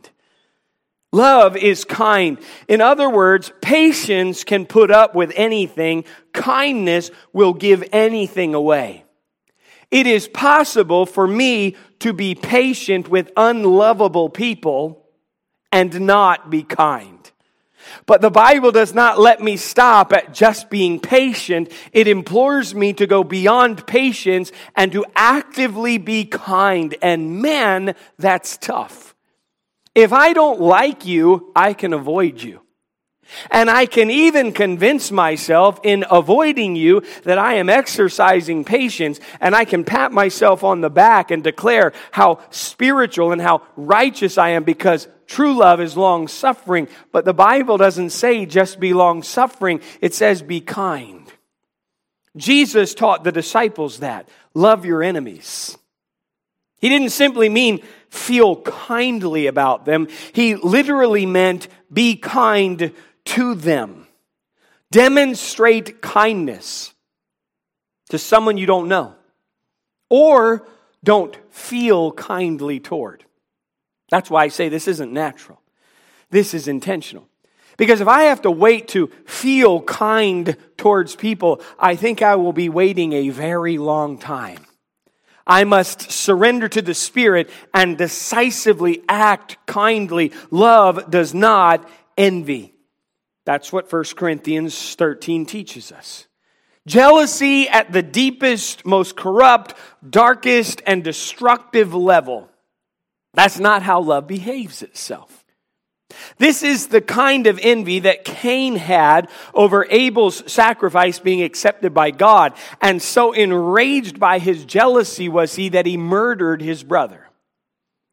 Love 1.13 1.57
is 1.57 1.85
kind. 1.85 2.39
In 2.69 2.81
other 2.81 3.11
words, 3.11 3.53
patience 3.61 4.45
can 4.45 4.65
put 4.65 4.91
up 4.91 5.15
with 5.15 5.33
anything, 5.35 6.05
kindness 6.33 7.11
will 7.33 7.53
give 7.53 7.83
anything 7.93 8.55
away. 8.55 9.05
It 9.91 10.07
is 10.07 10.29
possible 10.29 11.05
for 11.05 11.27
me 11.27 11.77
to 11.99 12.13
be 12.13 12.37
patient 12.37 13.09
with 13.09 13.33
unlovable 13.37 14.29
people 14.29 15.05
and 15.73 16.03
not 16.03 16.49
be 16.49 16.63
kind. 16.63 17.19
But 18.07 18.21
the 18.21 18.31
Bible 18.31 18.71
does 18.71 18.95
not 18.95 19.19
let 19.19 19.41
me 19.41 19.57
stop 19.57 20.13
at 20.13 20.33
just 20.33 20.71
being 20.71 21.01
patient. 21.01 21.73
It 21.93 22.07
implores 22.07 22.75
me 22.75 22.93
to 22.95 23.07
go 23.07 23.25
beyond 23.25 23.87
patience 23.87 24.53
and 24.77 24.93
to 24.93 25.05
actively 25.17 25.99
be 25.99 26.25
kind. 26.25 26.95
And 27.03 27.41
man, 27.43 27.97
that's 28.19 28.57
tough. 28.57 29.10
If 30.01 30.15
I 30.15 30.33
don't 30.33 30.61
like 30.61 31.05
you, 31.05 31.53
I 31.55 31.75
can 31.75 31.93
avoid 31.93 32.43
you. 32.43 32.63
And 33.51 33.71
I 33.71 33.85
can 33.85 34.11
even 34.11 34.53
convince 34.53 35.13
myself 35.13 35.79
in 35.83 36.07
avoiding 36.11 36.75
you 36.75 37.03
that 37.25 37.39
I 37.39 37.55
am 37.55 37.69
exercising 37.69 38.65
patience, 38.65 39.21
and 39.41 39.55
I 39.55 39.67
can 39.67 39.85
pat 39.85 40.11
myself 40.11 40.65
on 40.65 40.81
the 40.81 40.89
back 40.89 41.31
and 41.31 41.45
declare 41.45 41.93
how 42.13 42.41
spiritual 42.49 43.31
and 43.31 43.43
how 43.43 43.63
righteous 43.77 44.39
I 44.39 44.51
am 44.51 44.65
because 44.65 45.07
True 45.27 45.55
love 45.55 45.81
is 45.81 45.97
long 45.97 46.27
suffering, 46.27 46.89
but 47.13 47.25
the 47.25 47.33
Bible 47.33 47.77
doesn't 47.77 48.11
say 48.11 48.47
just 48.47 48.81
be 48.81 48.93
long 48.93 49.23
suffering, 49.23 49.81
it 50.01 50.13
says 50.13 50.43
be 50.43 50.61
kind. 50.61 51.31
Jesus 52.37 52.95
taught 52.95 53.23
the 53.23 53.31
disciples 53.31 54.01
that 54.01 54.29
love 54.55 54.85
your 54.85 55.05
enemies. 55.05 55.79
He 56.81 56.89
didn't 56.89 57.11
simply 57.11 57.49
mean 57.49 57.81
feel 58.11 58.57
kindly 58.63 59.47
about 59.47 59.85
them, 59.85 60.09
he 60.33 60.57
literally 60.57 61.27
meant 61.27 61.69
be 61.93 62.17
kind 62.17 62.93
to 63.25 63.55
them. 63.55 64.07
Demonstrate 64.91 66.03
kindness 66.03 66.93
to 68.11 68.19
someone 68.19 68.59
you 68.59 68.67
don't 68.67 68.89
know, 68.89 69.15
or 70.09 70.67
don't 71.05 71.37
feel 71.51 72.11
kindly 72.13 72.81
toward. 72.81 73.25
That's 74.11 74.29
why 74.29 74.45
I 74.45 74.49
say 74.49 74.69
this 74.69 74.89
isn't 74.89 75.13
natural. 75.13 75.61
This 76.31 76.55
is 76.55 76.67
intentional. 76.67 77.29
Because 77.77 78.01
if 78.01 78.09
I 78.09 78.25
have 78.25 78.43
to 78.43 78.51
wait 78.51 78.89
to 78.89 79.07
feel 79.25 79.81
kind 79.81 80.57
towards 80.77 81.17
people, 81.17 81.63
I 81.79 81.97
think 81.97 82.21
I 82.21 82.35
will 82.37 82.53
be 82.53 82.69
waiting 82.69 83.13
a 83.13 83.31
very 83.31 83.79
long 83.79 84.19
time. 84.19 84.67
I 85.47 85.65
must 85.65 86.11
surrender 86.11 86.69
to 86.69 86.83
the 86.83 86.95
Spirit 86.95 87.51
and 87.75 87.99
decisively 87.99 89.03
act 89.09 89.57
kindly. 89.67 90.33
Love 90.51 91.11
does 91.11 91.35
not 91.35 91.89
envy. 92.17 92.75
That's 93.47 93.73
what 93.73 93.93
1 93.93 94.05
Corinthians 94.17 94.95
13 94.95 95.47
teaches 95.47 95.93
us. 95.93 96.27
Jealousy 96.87 97.69
at 97.69 97.93
the 97.93 98.03
deepest, 98.03 98.87
most 98.87 99.17
corrupt, 99.17 99.75
darkest, 100.09 100.83
and 100.87 101.05
destructive 101.05 101.95
level 101.95 102.51
that's 103.35 103.59
not 103.59 103.83
how 103.83 104.01
love 104.01 104.27
behaves 104.27 104.83
itself. 104.83 105.40
This 106.39 106.63
is 106.63 106.89
the 106.89 107.01
kind 107.01 107.47
of 107.47 107.59
envy 107.63 108.01
that 108.01 108.25
Cain 108.25 108.77
had 108.77 109.29
over 109.55 109.87
Abel's 109.91 110.51
sacrifice 110.51 111.19
being 111.19 111.43
accepted 111.43 111.95
by 111.95 112.11
God. 112.11 112.55
And 112.81 113.01
so 113.01 113.33
enraged 113.33 114.19
by 114.19 114.39
his 114.39 114.65
jealousy 114.65 115.29
was 115.29 115.55
he 115.55 115.69
that 115.71 115.87
he 115.87 115.97
murdered 115.97 116.63
his 116.63 116.83
brother. 116.83 117.27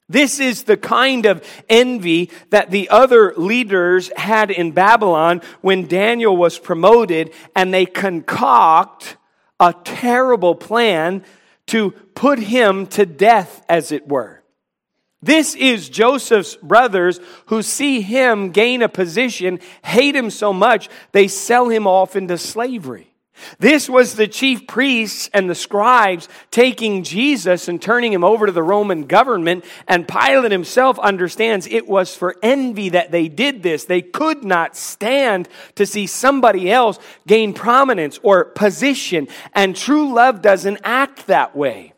This 0.09 0.39
is 0.39 0.63
the 0.63 0.77
kind 0.77 1.25
of 1.25 1.43
envy 1.67 2.31
that 2.49 2.71
the 2.71 2.89
other 2.89 3.33
leaders 3.35 4.09
had 4.15 4.51
in 4.51 4.71
Babylon 4.71 5.41
when 5.59 5.87
Daniel 5.87 6.37
was 6.37 6.57
promoted, 6.57 7.33
and 7.55 7.73
they 7.73 7.85
concoct 7.85 9.17
a 9.59 9.75
terrible 9.83 10.55
plan 10.55 11.25
to 11.67 11.91
put 11.91 12.39
him 12.39 12.87
to 12.87 13.05
death, 13.05 13.65
as 13.67 13.91
it 13.91 14.07
were. 14.07 14.36
This 15.27 15.55
is 15.55 15.89
Joseph's 15.89 16.55
brothers 16.55 17.19
who 17.47 17.61
see 17.61 17.99
him 17.99 18.51
gain 18.51 18.81
a 18.81 18.87
position, 18.87 19.59
hate 19.83 20.15
him 20.15 20.29
so 20.29 20.53
much, 20.53 20.87
they 21.11 21.27
sell 21.27 21.67
him 21.67 21.85
off 21.85 22.15
into 22.15 22.37
slavery. 22.37 23.13
This 23.59 23.89
was 23.89 24.15
the 24.15 24.29
chief 24.29 24.67
priests 24.67 25.29
and 25.33 25.49
the 25.49 25.53
scribes 25.53 26.29
taking 26.49 27.03
Jesus 27.03 27.67
and 27.67 27.81
turning 27.81 28.13
him 28.13 28.23
over 28.23 28.45
to 28.45 28.53
the 28.53 28.63
Roman 28.63 29.05
government. 29.05 29.65
And 29.85 30.07
Pilate 30.07 30.53
himself 30.53 30.97
understands 30.97 31.67
it 31.67 31.89
was 31.89 32.15
for 32.15 32.37
envy 32.41 32.87
that 32.89 33.11
they 33.11 33.27
did 33.27 33.61
this. 33.61 33.83
They 33.83 34.01
could 34.01 34.45
not 34.45 34.77
stand 34.77 35.49
to 35.75 35.85
see 35.85 36.07
somebody 36.07 36.71
else 36.71 36.99
gain 37.27 37.53
prominence 37.53 38.17
or 38.23 38.45
position. 38.45 39.27
And 39.53 39.75
true 39.75 40.13
love 40.13 40.41
doesn't 40.41 40.79
act 40.85 41.27
that 41.27 41.53
way. 41.53 41.93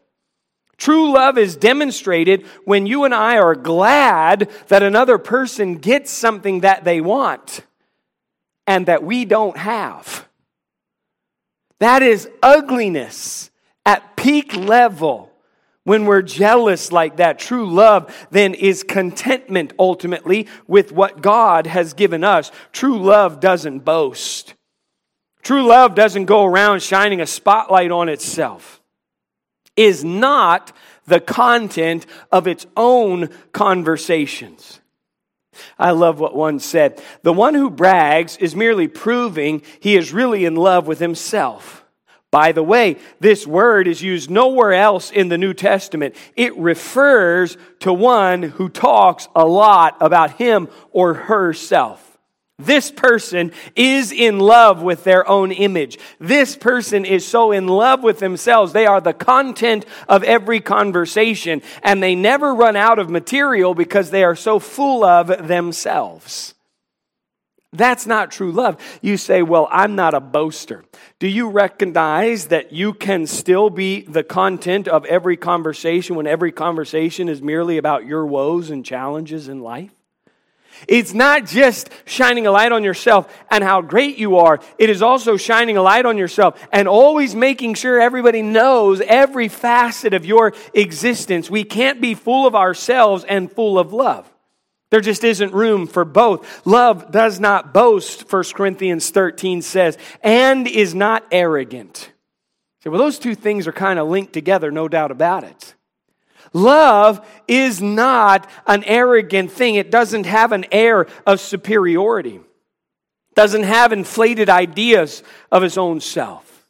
True 0.80 1.12
love 1.12 1.38
is 1.38 1.58
demonstrated 1.58 2.46
when 2.64 2.86
you 2.86 3.04
and 3.04 3.14
I 3.14 3.38
are 3.38 3.54
glad 3.54 4.50
that 4.70 4.82
another 4.82 5.18
person 5.18 5.76
gets 5.76 6.10
something 6.10 6.62
that 6.62 6.86
they 6.86 7.02
want 7.02 7.66
and 8.66 8.86
that 8.86 9.04
we 9.04 9.26
don't 9.26 9.58
have. 9.58 10.26
That 11.80 12.02
is 12.02 12.30
ugliness 12.42 13.52
at 13.86 14.16
peak 14.16 14.56
level 14.56 15.34
when 15.84 16.06
we're 16.06 16.22
jealous 16.22 16.94
like 16.94 17.18
that. 17.18 17.40
True 17.40 17.70
love 17.70 18.28
then 18.32 18.54
is 18.54 18.84
contentment 18.84 19.74
ultimately 19.78 20.48
with 20.66 20.94
what 20.94 21.22
God 21.22 21.68
has 21.68 21.94
given 21.94 22.24
us. 22.24 22.52
True 22.72 23.00
love 23.00 23.42
doesn't 23.42 23.80
boast. 23.80 24.54
True 25.42 25.64
love 25.64 25.94
doesn't 25.94 26.26
go 26.26 26.46
around 26.46 26.82
shining 26.82 27.20
a 27.20 27.28
spotlight 27.28 27.92
on 27.92 28.08
itself 28.08 28.79
is 29.80 30.04
not 30.04 30.74
the 31.06 31.22
content 31.22 32.06
of 32.34 32.48
its 32.48 32.68
own 32.76 33.30
conversations. 33.54 34.82
I 35.78 35.92
love 35.92 36.20
what 36.20 36.36
one 36.36 36.60
said. 36.60 37.02
The 37.24 37.34
one 37.34 37.54
who 37.54 37.70
brags 37.70 38.36
is 38.38 38.56
merely 38.56 38.90
proving 38.90 39.62
he 39.80 39.96
is 39.96 40.14
really 40.14 40.44
in 40.44 40.56
love 40.56 40.86
with 40.86 41.00
himself. 41.00 41.86
By 42.30 42.52
the 42.52 42.62
way, 42.62 42.98
this 43.22 43.48
word 43.48 43.88
is 43.88 44.02
used 44.02 44.30
nowhere 44.30 44.74
else 44.74 45.12
in 45.12 45.30
the 45.30 45.38
New 45.38 45.54
Testament. 45.54 46.16
It 46.36 46.56
refers 46.58 47.58
to 47.80 47.94
one 47.94 48.44
who 48.44 48.68
talks 48.68 49.30
a 49.34 49.46
lot 49.46 49.96
about 50.02 50.34
him 50.34 50.68
or 50.92 51.14
herself. 51.14 52.09
This 52.60 52.92
person 52.92 53.54
is 53.74 54.12
in 54.12 54.38
love 54.38 54.82
with 54.82 55.06
their 55.06 55.28
own 55.28 55.54
image. 55.54 55.98
This 56.20 56.58
person 56.58 57.06
is 57.06 57.26
so 57.26 57.54
in 57.54 57.68
love 57.68 58.04
with 58.04 58.20
themselves. 58.20 58.74
They 58.74 58.86
are 58.86 59.00
the 59.00 59.14
content 59.14 59.86
of 60.10 60.24
every 60.24 60.60
conversation, 60.60 61.62
and 61.82 62.04
they 62.04 62.16
never 62.16 62.54
run 62.54 62.76
out 62.76 63.00
of 63.00 63.10
material 63.10 63.74
because 63.74 64.12
they 64.12 64.26
are 64.26 64.36
so 64.36 64.60
full 64.60 65.06
of 65.06 65.48
themselves. 65.48 66.54
That's 67.72 68.08
not 68.08 68.32
true 68.32 68.52
love. 68.52 68.82
You 69.02 69.16
say, 69.16 69.42
Well, 69.42 69.70
I'm 69.72 69.96
not 69.96 70.14
a 70.14 70.20
boaster. 70.20 70.84
Do 71.20 71.28
you 71.28 71.50
recognize 71.50 72.48
that 72.48 72.74
you 72.74 72.94
can 72.94 73.28
still 73.28 73.70
be 73.70 74.02
the 74.02 74.24
content 74.24 74.88
of 74.88 75.06
every 75.06 75.38
conversation 75.38 76.16
when 76.16 76.28
every 76.28 76.52
conversation 76.52 77.30
is 77.30 77.42
merely 77.42 77.78
about 77.78 78.06
your 78.06 78.26
woes 78.26 78.70
and 78.70 78.84
challenges 78.84 79.48
in 79.48 79.62
life? 79.62 79.94
It's 80.88 81.14
not 81.14 81.46
just 81.46 81.90
shining 82.06 82.48
a 82.48 82.52
light 82.52 82.72
on 82.72 82.84
yourself 82.84 83.34
and 83.50 83.64
how 83.64 83.82
great 83.82 84.18
you 84.18 84.38
are. 84.38 84.60
It 84.78 84.90
is 84.90 85.02
also 85.02 85.38
shining 85.38 85.78
a 85.78 85.82
light 85.82 86.06
on 86.06 86.18
yourself 86.18 86.60
and 86.72 86.88
always 86.88 87.36
making 87.36 87.76
sure 87.76 88.00
everybody 88.00 88.42
knows 88.42 89.02
every 89.02 89.48
facet 89.48 90.14
of 90.14 90.26
your 90.26 90.54
existence. 90.74 91.50
We 91.50 91.64
can't 91.64 92.02
be 92.02 92.14
full 92.14 92.48
of 92.48 92.56
ourselves 92.56 93.24
and 93.24 93.52
full 93.52 93.78
of 93.78 93.94
love. 93.94 94.32
There 94.92 95.02
just 95.02 95.24
isn't 95.24 95.54
room 95.54 95.86
for 95.86 96.04
both. 96.04 96.66
Love 96.66 97.12
does 97.12 97.40
not 97.40 97.74
boast, 97.74 98.32
1 98.32 98.44
Corinthians 98.56 99.10
13 99.12 99.62
says, 99.62 99.98
and 100.22 100.68
is 100.68 100.96
not 100.96 101.24
arrogant. 101.32 102.12
So, 102.82 102.90
well, 102.90 103.00
those 103.00 103.20
two 103.20 103.36
things 103.36 103.68
are 103.68 103.72
kind 103.72 104.00
of 104.00 104.08
linked 104.08 104.34
together, 104.34 104.72
no 104.72 104.88
doubt 104.88 105.12
about 105.12 105.44
it. 105.44 105.76
Love 106.54 107.26
is 107.48 107.82
not 107.82 108.50
an 108.66 108.84
arrogant 108.86 109.52
thing. 109.52 109.76
It 109.76 109.92
doesn't 109.92 110.26
have 110.26 110.52
an 110.52 110.66
air 110.72 111.08
of 111.26 111.40
superiority. 111.40 112.36
It 112.36 113.36
doesn't 113.36 113.64
have 113.64 113.94
inflated 113.94 114.50
ideas 114.50 115.24
of 115.52 115.62
his 115.62 115.78
own 115.78 116.00
self. 116.02 116.68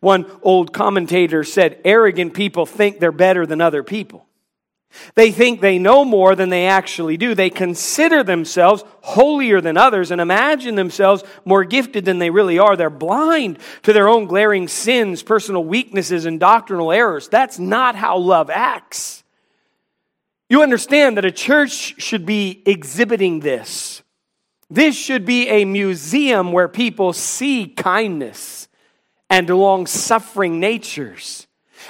One 0.00 0.26
old 0.42 0.72
commentator 0.72 1.44
said, 1.44 1.80
arrogant 1.84 2.34
people 2.34 2.66
think 2.66 2.98
they're 2.98 3.12
better 3.12 3.46
than 3.46 3.60
other 3.60 3.82
people. 3.82 4.26
They 5.14 5.30
think 5.30 5.60
they 5.60 5.78
know 5.78 6.04
more 6.04 6.34
than 6.34 6.48
they 6.48 6.66
actually 6.66 7.16
do. 7.16 7.34
They 7.34 7.50
consider 7.50 8.22
themselves 8.22 8.84
holier 9.02 9.60
than 9.60 9.76
others 9.76 10.10
and 10.10 10.20
imagine 10.20 10.74
themselves 10.74 11.24
more 11.44 11.64
gifted 11.64 12.04
than 12.04 12.18
they 12.18 12.30
really 12.30 12.58
are. 12.58 12.76
They're 12.76 12.90
blind 12.90 13.58
to 13.82 13.92
their 13.92 14.08
own 14.08 14.26
glaring 14.26 14.68
sins, 14.68 15.22
personal 15.22 15.64
weaknesses, 15.64 16.26
and 16.26 16.40
doctrinal 16.40 16.92
errors. 16.92 17.28
That's 17.28 17.58
not 17.58 17.96
how 17.96 18.18
love 18.18 18.50
acts. 18.50 19.24
You 20.48 20.62
understand 20.62 21.16
that 21.16 21.24
a 21.24 21.32
church 21.32 22.00
should 22.00 22.26
be 22.26 22.62
exhibiting 22.66 23.40
this. 23.40 24.02
This 24.70 24.96
should 24.96 25.24
be 25.24 25.48
a 25.48 25.64
museum 25.64 26.52
where 26.52 26.68
people 26.68 27.12
see 27.12 27.66
kindness 27.66 28.68
and 29.30 29.48
long 29.48 29.86
suffering 29.86 30.60
natures 30.60 31.46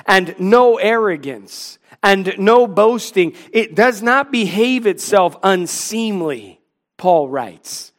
and 0.06 0.34
no 0.38 0.76
arrogance 0.76 1.78
and 2.04 2.34
no 2.38 2.68
boasting. 2.68 3.34
It 3.50 3.74
does 3.74 4.02
not 4.02 4.30
behave 4.30 4.86
itself 4.86 5.36
unseemly, 5.42 6.60
Paul 6.98 7.28
writes. 7.28 7.92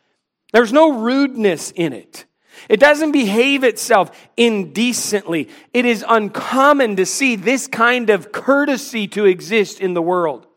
There's 0.53 0.71
no 0.71 0.99
rudeness 0.99 1.71
in 1.71 1.91
it. 1.91 2.25
It 2.69 2.79
doesn't 2.79 3.11
behave 3.11 3.65
itself 3.65 4.11
indecently. 4.37 5.49
It 5.73 5.85
is 5.85 6.05
uncommon 6.07 6.95
to 6.95 7.05
see 7.05 7.35
this 7.35 7.67
kind 7.67 8.09
of 8.09 8.31
courtesy 8.31 9.07
to 9.09 9.25
exist 9.25 9.81
in 9.81 9.93
the 9.93 10.01
world. 10.01 10.47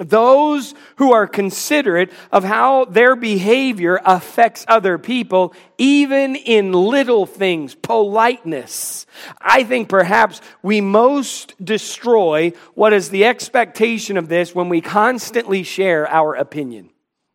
Those 0.00 0.74
who 0.96 1.12
are 1.12 1.26
considerate 1.26 2.10
of 2.32 2.42
how 2.42 2.86
their 2.86 3.14
behavior 3.14 4.00
affects 4.04 4.64
other 4.66 4.96
people, 4.96 5.54
even 5.76 6.36
in 6.36 6.72
little 6.72 7.26
things, 7.26 7.74
politeness. 7.74 9.04
I 9.40 9.64
think 9.64 9.90
perhaps 9.90 10.40
we 10.62 10.80
most 10.80 11.54
destroy 11.62 12.52
what 12.74 12.94
is 12.94 13.10
the 13.10 13.26
expectation 13.26 14.16
of 14.16 14.28
this 14.28 14.54
when 14.54 14.70
we 14.70 14.80
constantly 14.80 15.62
share 15.62 16.08
our 16.08 16.34
opinion. 16.34 16.88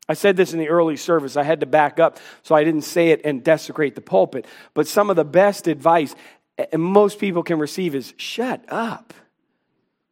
I 0.10 0.14
said 0.14 0.36
this 0.36 0.54
in 0.54 0.60
the 0.60 0.70
early 0.70 0.98
service. 0.98 1.38
I 1.38 1.44
had 1.44 1.60
to 1.60 1.66
back 1.66 2.00
up 2.00 2.20
so 2.44 2.56
I 2.56 2.64
didn't 2.64 2.82
say 2.82 3.10
it 3.10 3.22
and 3.24 3.44
desecrate 3.44 3.96
the 3.96 4.02
pulpit. 4.02 4.46
But 4.74 4.88
some 4.88 5.10
of 5.10 5.16
the 5.16 5.26
best 5.26 5.68
advice 5.68 6.16
and 6.58 6.82
most 6.82 7.20
people 7.20 7.44
can 7.44 7.60
receive 7.60 7.96
is 7.96 8.14
shut 8.18 8.64
up. 8.70 9.14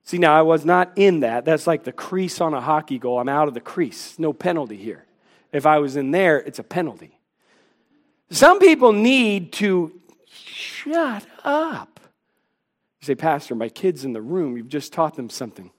See, 0.03 0.17
now 0.17 0.37
I 0.37 0.41
was 0.41 0.65
not 0.65 0.91
in 0.97 1.21
that. 1.21 1.45
That's 1.45 1.65
like 1.65 1.85
the 1.85 1.93
crease 1.93 2.41
on 2.41 2.53
a 2.53 2.61
hockey 2.61 2.99
goal. 2.99 3.19
I'm 3.19 3.29
out 3.29 3.47
of 3.47 3.53
the 3.53 3.61
crease. 3.61 4.19
No 4.19 4.33
penalty 4.33 4.77
here. 4.77 5.05
If 5.51 5.65
I 5.65 5.79
was 5.79 5.95
in 5.95 6.11
there, 6.11 6.39
it's 6.39 6.59
a 6.59 6.63
penalty. 6.63 7.19
Some 8.29 8.59
people 8.59 8.91
need 8.91 9.53
to 9.53 9.99
shut 10.27 11.25
up. 11.43 11.99
You 13.01 13.05
say, 13.05 13.15
Pastor, 13.15 13.55
my 13.55 13.69
kid's 13.69 14.03
in 14.03 14.13
the 14.13 14.21
room. 14.21 14.57
You've 14.57 14.69
just 14.69 14.91
taught 14.91 15.15
them 15.15 15.29
something. 15.29 15.71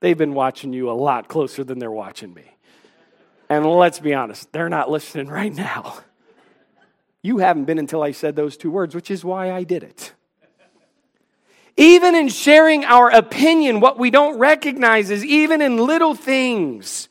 They've 0.00 0.18
been 0.18 0.34
watching 0.34 0.72
you 0.72 0.90
a 0.90 0.92
lot 0.92 1.28
closer 1.28 1.64
than 1.64 1.78
they're 1.78 1.90
watching 1.90 2.34
me. 2.34 2.44
And 3.48 3.64
let's 3.66 3.98
be 3.98 4.14
honest, 4.14 4.52
they're 4.52 4.68
not 4.68 4.90
listening 4.90 5.28
right 5.28 5.54
now. 5.54 5.98
You 7.22 7.38
haven't 7.38 7.64
been 7.64 7.78
until 7.78 8.02
I 8.02 8.10
said 8.12 8.36
those 8.36 8.56
two 8.56 8.70
words, 8.70 8.94
which 8.94 9.10
is 9.10 9.24
why 9.24 9.50
I 9.50 9.64
did 9.64 9.82
it. 9.82 10.12
Even 11.76 12.14
in 12.14 12.28
sharing 12.28 12.84
our 12.84 13.10
opinion, 13.10 13.80
what 13.80 13.98
we 13.98 14.10
don't 14.10 14.38
recognize 14.38 15.10
is 15.10 15.24
even 15.24 15.60
in 15.60 15.76
little 15.76 16.14
things, 16.14 17.08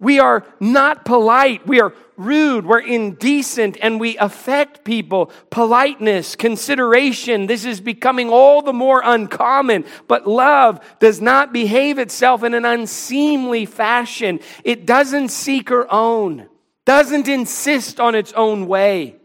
we 0.00 0.20
are 0.20 0.46
not 0.60 1.04
polite. 1.04 1.66
We 1.66 1.80
are 1.80 1.92
rude. 2.16 2.66
We're 2.66 2.78
indecent 2.78 3.76
and 3.82 3.98
we 3.98 4.16
affect 4.18 4.84
people. 4.84 5.32
Politeness, 5.50 6.36
consideration, 6.36 7.46
this 7.46 7.64
is 7.64 7.80
becoming 7.80 8.30
all 8.30 8.62
the 8.62 8.72
more 8.72 9.02
uncommon. 9.04 9.84
But 10.06 10.26
love 10.26 10.80
does 11.00 11.20
not 11.20 11.52
behave 11.52 11.98
itself 11.98 12.44
in 12.44 12.54
an 12.54 12.64
unseemly 12.64 13.66
fashion. 13.66 14.38
It 14.62 14.86
doesn't 14.86 15.30
seek 15.30 15.68
her 15.70 15.92
own, 15.92 16.48
doesn't 16.84 17.26
insist 17.26 17.98
on 17.98 18.14
its 18.14 18.32
own 18.34 18.68
way. 18.68 19.16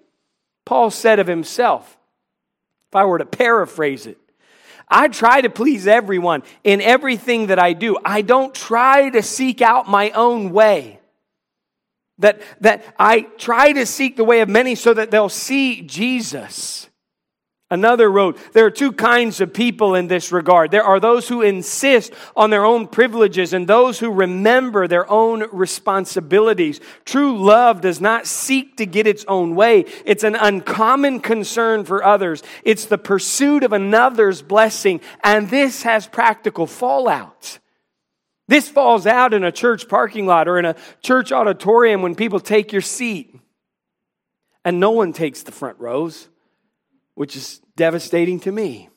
Paul 0.66 0.90
said 0.90 1.20
of 1.20 1.28
himself, 1.28 1.98
if 2.90 2.96
I 2.96 3.06
were 3.06 3.20
to 3.20 3.26
paraphrase 3.26 4.08
it, 4.08 4.18
I 4.88 5.08
try 5.08 5.42
to 5.42 5.50
please 5.50 5.88
everyone 5.88 6.44
in 6.64 6.82
everything 6.82 7.48
that 7.48 7.60
I 7.60 7.74
do. 7.74 7.98
I 8.04 8.22
don't 8.22 8.54
try 8.54 9.10
to 9.10 9.22
seek 9.22 9.62
out 9.62 9.90
my 9.90 10.12
own 10.12 10.52
way. 10.52 11.00
That, 12.20 12.42
that 12.62 12.84
I 13.00 13.22
try 13.22 13.74
to 13.74 13.86
seek 13.86 14.18
the 14.18 14.24
way 14.24 14.42
of 14.42 14.50
many 14.50 14.76
so 14.76 14.94
that 14.94 15.12
they'll 15.12 15.30
see 15.30 15.82
Jesus. 15.82 16.90
Another 17.72 18.12
wrote, 18.12 18.38
There 18.54 18.66
are 18.66 18.72
two 18.72 18.92
kinds 18.92 19.42
of 19.42 19.54
people 19.54 19.96
in 19.96 20.08
this 20.08 20.32
regard. 20.32 20.70
There 20.70 20.84
are 20.84 21.00
those 21.00 21.28
who 21.28 21.42
insist 21.42 22.14
on 22.36 22.50
their 22.50 22.66
own 22.66 22.88
privileges 22.88 23.52
and 23.52 23.68
those 23.68 23.98
who 23.98 24.12
remember 24.12 24.88
their 24.88 25.10
own 25.10 25.46
responsibilities. 25.52 26.80
True 27.04 27.36
love 27.38 27.82
does 27.82 28.00
not 28.00 28.28
seek 28.28 28.78
to 28.78 28.86
get 28.86 29.08
its 29.08 29.26
own 29.28 29.56
way, 29.56 29.86
it's 30.06 30.24
an 30.24 30.36
uncommon 30.36 31.20
concern 31.20 31.84
for 31.84 32.04
others. 32.04 32.44
It's 32.64 32.86
the 32.86 32.98
pursuit 32.98 33.64
of 33.64 33.74
another's 33.74 34.42
blessing, 34.42 35.02
and 35.24 35.50
this 35.50 35.84
has 35.84 36.06
practical 36.06 36.68
fallout. 36.68 37.58
This 38.48 38.70
falls 38.70 39.08
out 39.08 39.34
in 39.34 39.44
a 39.44 39.52
church 39.52 39.88
parking 39.88 40.28
lot 40.28 40.48
or 40.48 40.60
in 40.60 40.66
a 40.66 40.76
church 41.02 41.32
auditorium 41.32 42.02
when 42.02 42.14
people 42.14 42.40
take 42.40 42.72
your 42.72 42.82
seat 42.82 43.36
and 44.66 44.80
no 44.80 44.92
one 44.92 45.14
takes 45.14 45.44
the 45.44 45.52
front 45.52 45.80
rows 45.80 46.28
which 47.16 47.36
is 47.36 47.62
devastating 47.76 48.40
to 48.42 48.52
me. 48.52 48.90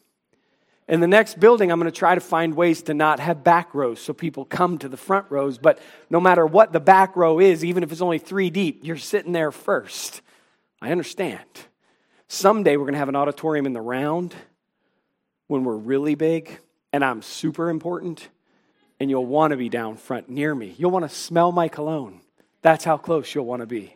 In 0.89 1.01
the 1.01 1.09
next 1.09 1.41
building, 1.41 1.73
I'm 1.73 1.81
going 1.81 1.91
to 1.91 1.99
try 1.99 2.15
to 2.15 2.21
find 2.21 2.55
ways 2.55 2.83
to 2.83 2.95
not 2.95 3.19
have 3.19 3.43
back 3.43 3.75
rows 3.75 4.01
so 4.01 4.13
people 4.13 4.45
come 4.45 4.79
to 4.79 4.89
the 4.89 4.97
front 4.97 5.27
rows. 5.31 5.59
But 5.59 5.81
no 6.11 6.21
matter 6.21 6.47
what 6.47 6.73
the 6.73 6.81
back 6.81 7.17
row 7.17 7.41
is, 7.41 7.65
even 7.65 7.83
if 7.83 7.91
it's 7.91 8.01
only 8.01 8.19
three 8.19 8.51
deep, 8.51 8.81
you're 8.83 8.97
sitting 8.97 9.33
there 9.33 9.51
first. 9.51 10.23
I 10.81 10.93
understand. 10.93 11.41
Someday 12.29 12.77
we're 12.77 12.85
going 12.85 12.95
to 12.95 13.01
have 13.01 13.09
an 13.09 13.17
auditorium 13.17 13.67
in 13.67 13.73
the 13.73 13.81
round 13.81 14.35
when 15.49 15.65
we're 15.65 15.77
really 15.77 16.15
big 16.15 16.61
and 16.97 17.05
I'm 17.05 17.21
super 17.21 17.69
important, 17.69 18.27
and 18.99 19.11
you'll 19.11 19.27
want 19.27 19.51
to 19.51 19.59
be 19.59 19.69
down 19.69 19.99
front 19.99 20.31
near 20.31 20.55
me. 20.55 20.75
You'll 20.79 20.91
want 20.91 21.03
to 21.03 21.15
smell 21.15 21.53
my 21.53 21.69
cologne. 21.69 22.23
That's 22.63 22.85
how 22.85 22.97
close 22.97 23.35
you'll 23.35 23.45
want 23.45 23.61
to 23.61 23.67
be. 23.67 23.95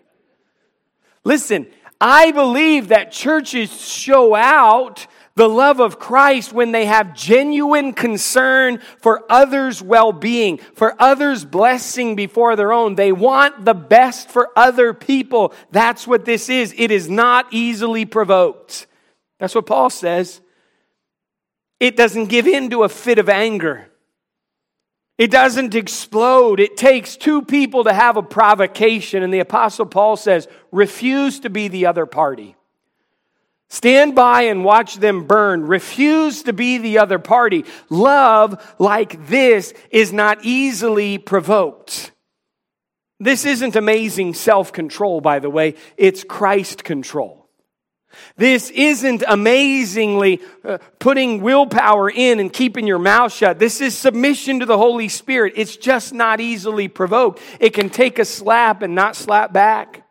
Listen, 1.25 1.67
I 2.01 2.33
believe 2.33 2.89
that 2.89 3.13
churches 3.13 3.71
show 3.81 4.35
out 4.35 5.07
the 5.35 5.49
love 5.49 5.81
of 5.81 5.99
Christ 5.99 6.53
when 6.53 6.73
they 6.73 6.87
have 6.87 7.15
genuine 7.15 7.93
concern 7.93 8.81
for 8.99 9.25
others' 9.31 9.83
well 9.83 10.13
being, 10.13 10.59
for 10.59 10.95
others' 10.99 11.45
blessing 11.45 12.17
before 12.17 12.57
their 12.57 12.73
own. 12.73 12.95
They 12.95 13.13
want 13.13 13.65
the 13.65 13.75
best 13.75 14.31
for 14.31 14.51
other 14.57 14.93
people. 14.93 15.53
That's 15.71 16.07
what 16.07 16.25
this 16.25 16.49
is. 16.49 16.75
It 16.77 16.91
is 16.91 17.09
not 17.09 17.47
easily 17.53 18.05
provoked. 18.05 18.87
That's 19.39 19.55
what 19.55 19.67
Paul 19.67 19.91
says. 19.91 20.41
It 21.79 21.97
doesn't 21.97 22.27
give 22.27 22.47
in 22.47 22.71
to 22.71 22.83
a 22.83 22.89
fit 22.89 23.19
of 23.19 23.29
anger. 23.29 23.90
It 25.21 25.31
doesn't 25.31 25.75
explode. 25.75 26.61
It 26.61 26.79
takes 26.79 27.15
two 27.15 27.43
people 27.43 27.85
to 27.85 27.93
have 27.93 28.17
a 28.17 28.23
provocation. 28.23 29.23
And 29.23 29.31
the 29.31 29.41
Apostle 29.41 29.85
Paul 29.85 30.17
says, 30.17 30.49
refuse 30.73 31.41
to 31.41 31.51
be 31.51 31.69
the 31.69 31.85
other 31.85 32.07
party. 32.07 32.57
Stand 33.69 34.15
by 34.15 34.45
and 34.45 34.65
watch 34.65 34.97
them 34.97 35.27
burn. 35.27 35.67
Refuse 35.67 36.45
to 36.45 36.55
be 36.55 36.79
the 36.79 37.01
other 37.01 37.19
party. 37.19 37.67
Love 37.91 38.75
like 38.79 39.27
this 39.27 39.75
is 39.91 40.11
not 40.11 40.39
easily 40.43 41.19
provoked. 41.19 42.13
This 43.19 43.45
isn't 43.45 43.77
amazing 43.77 44.33
self 44.33 44.73
control, 44.73 45.21
by 45.21 45.39
the 45.39 45.51
way, 45.51 45.75
it's 45.99 46.25
Christ 46.25 46.83
control. 46.83 47.40
This 48.37 48.71
isn't 48.71 49.23
amazingly 49.27 50.41
uh, 50.65 50.79
putting 50.99 51.41
willpower 51.41 52.11
in 52.11 52.41
and 52.41 52.53
keeping 52.53 52.87
your 52.87 52.99
mouth 52.99 53.33
shut. 53.33 53.59
This 53.59 53.81
is 53.81 53.97
submission 53.97 54.61
to 54.61 54.67
the 54.67 54.79
Holy 54.79 55.09
Spirit. 55.09 55.55
It's 55.57 55.77
just 55.77 56.13
not 56.13 56.41
easily 56.41 56.89
provoked. 56.89 57.41
It 57.61 57.71
can 57.75 57.91
take 57.91 58.19
a 58.19 58.25
slap 58.25 58.83
and 58.83 58.95
not 58.95 59.17
slap 59.17 59.53
back. 59.53 60.07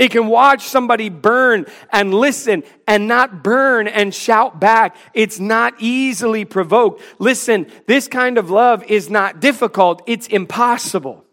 It 0.00 0.12
can 0.12 0.28
watch 0.28 0.62
somebody 0.62 1.10
burn 1.10 1.66
and 1.92 2.14
listen 2.14 2.62
and 2.88 3.06
not 3.06 3.44
burn 3.44 3.86
and 3.86 4.14
shout 4.14 4.58
back. 4.58 4.96
It's 5.12 5.38
not 5.38 5.74
easily 5.78 6.46
provoked. 6.46 7.02
Listen, 7.18 7.66
this 7.86 8.08
kind 8.08 8.38
of 8.38 8.48
love 8.48 8.82
is 8.84 9.10
not 9.10 9.40
difficult, 9.40 10.02
it's 10.06 10.26
impossible. 10.26 11.26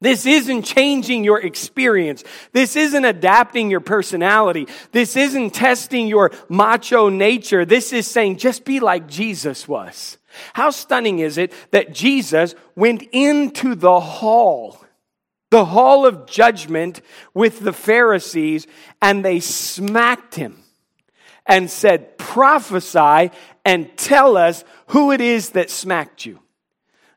This 0.00 0.26
isn't 0.26 0.62
changing 0.62 1.24
your 1.24 1.40
experience. 1.40 2.22
This 2.52 2.76
isn't 2.76 3.04
adapting 3.04 3.70
your 3.70 3.80
personality. 3.80 4.68
This 4.92 5.16
isn't 5.16 5.54
testing 5.54 6.06
your 6.06 6.32
macho 6.48 7.08
nature. 7.08 7.64
This 7.64 7.92
is 7.92 8.06
saying 8.06 8.36
just 8.36 8.64
be 8.64 8.80
like 8.80 9.08
Jesus 9.08 9.66
was. 9.66 10.18
How 10.52 10.68
stunning 10.68 11.20
is 11.20 11.38
it 11.38 11.52
that 11.70 11.94
Jesus 11.94 12.54
went 12.74 13.02
into 13.12 13.74
the 13.74 14.00
hall 14.00 14.86
the 15.50 15.64
hall 15.64 16.06
of 16.06 16.26
judgment 16.26 17.00
with 17.32 17.60
the 17.60 17.72
Pharisees, 17.72 18.66
and 19.00 19.24
they 19.24 19.40
smacked 19.40 20.34
him 20.34 20.62
and 21.46 21.70
said, 21.70 22.18
Prophesy 22.18 23.30
and 23.64 23.96
tell 23.96 24.36
us 24.36 24.64
who 24.88 25.12
it 25.12 25.20
is 25.20 25.50
that 25.50 25.70
smacked 25.70 26.26
you. 26.26 26.40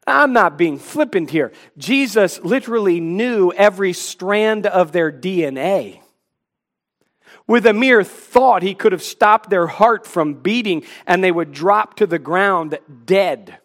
I'm 0.10 0.34
not 0.34 0.58
being 0.58 0.78
flippant 0.80 1.30
here. 1.30 1.52
Jesus 1.78 2.40
literally 2.44 3.00
knew 3.00 3.52
every 3.52 3.94
strand 3.94 4.66
of 4.66 4.92
their 4.92 5.12
DNA. 5.12 6.02
With 7.48 7.66
a 7.66 7.74
mere 7.74 8.04
thought, 8.04 8.62
he 8.62 8.76
could 8.76 8.92
have 8.92 9.02
stopped 9.02 9.50
their 9.50 9.68
heart 9.68 10.06
from 10.06 10.36
beating 10.36 10.84
and 11.08 11.24
they 11.24 11.32
would 11.32 11.52
drop 11.52 11.96
to 11.96 12.06
the 12.06 12.20
ground 12.20 12.78
dead. 13.06 13.58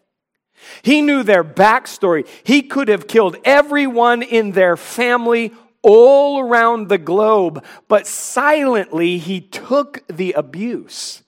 He 0.82 1.02
knew 1.02 1.22
their 1.22 1.44
backstory. 1.44 2.26
He 2.44 2.62
could 2.62 2.88
have 2.88 3.06
killed 3.06 3.36
everyone 3.44 4.22
in 4.22 4.52
their 4.52 4.76
family 4.76 5.52
all 5.82 6.40
around 6.40 6.88
the 6.88 6.98
globe, 6.98 7.62
but 7.88 8.06
silently 8.06 9.18
he 9.18 9.42
took 9.42 10.02
the 10.08 10.32
abuse. 10.32 11.22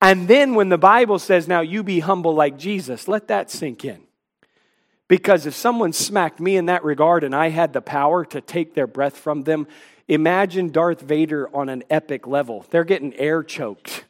And 0.00 0.26
then 0.26 0.54
when 0.54 0.70
the 0.70 0.78
Bible 0.78 1.18
says, 1.18 1.46
Now 1.46 1.60
you 1.60 1.82
be 1.82 2.00
humble 2.00 2.34
like 2.34 2.56
Jesus, 2.56 3.08
let 3.08 3.28
that 3.28 3.50
sink 3.50 3.84
in. 3.84 4.07
Because 5.08 5.46
if 5.46 5.54
someone 5.54 5.94
smacked 5.94 6.38
me 6.38 6.56
in 6.56 6.66
that 6.66 6.84
regard 6.84 7.24
and 7.24 7.34
I 7.34 7.48
had 7.48 7.72
the 7.72 7.80
power 7.80 8.26
to 8.26 8.42
take 8.42 8.74
their 8.74 8.86
breath 8.86 9.16
from 9.16 9.42
them, 9.44 9.66
imagine 10.06 10.68
Darth 10.68 11.00
Vader 11.00 11.54
on 11.56 11.70
an 11.70 11.82
epic 11.88 12.26
level. 12.26 12.66
They're 12.70 12.84
getting 12.84 13.14
air 13.14 13.42
choked. 13.42 14.04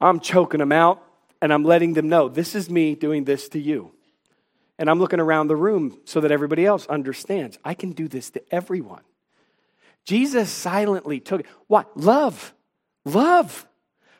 I'm 0.00 0.20
choking 0.20 0.60
them 0.60 0.72
out 0.72 1.02
and 1.42 1.52
I'm 1.52 1.64
letting 1.64 1.92
them 1.92 2.08
know 2.08 2.28
this 2.28 2.54
is 2.54 2.70
me 2.70 2.94
doing 2.94 3.24
this 3.24 3.48
to 3.50 3.58
you. 3.58 3.92
And 4.78 4.90
I'm 4.90 4.98
looking 4.98 5.20
around 5.20 5.48
the 5.48 5.56
room 5.56 5.98
so 6.04 6.20
that 6.20 6.32
everybody 6.32 6.66
else 6.66 6.86
understands 6.86 7.58
I 7.64 7.74
can 7.74 7.92
do 7.92 8.08
this 8.08 8.30
to 8.30 8.42
everyone. 8.50 9.02
Jesus 10.04 10.50
silently 10.50 11.20
took 11.20 11.40
it. 11.40 11.46
What? 11.66 11.96
Love. 11.96 12.54
Love. 13.04 13.66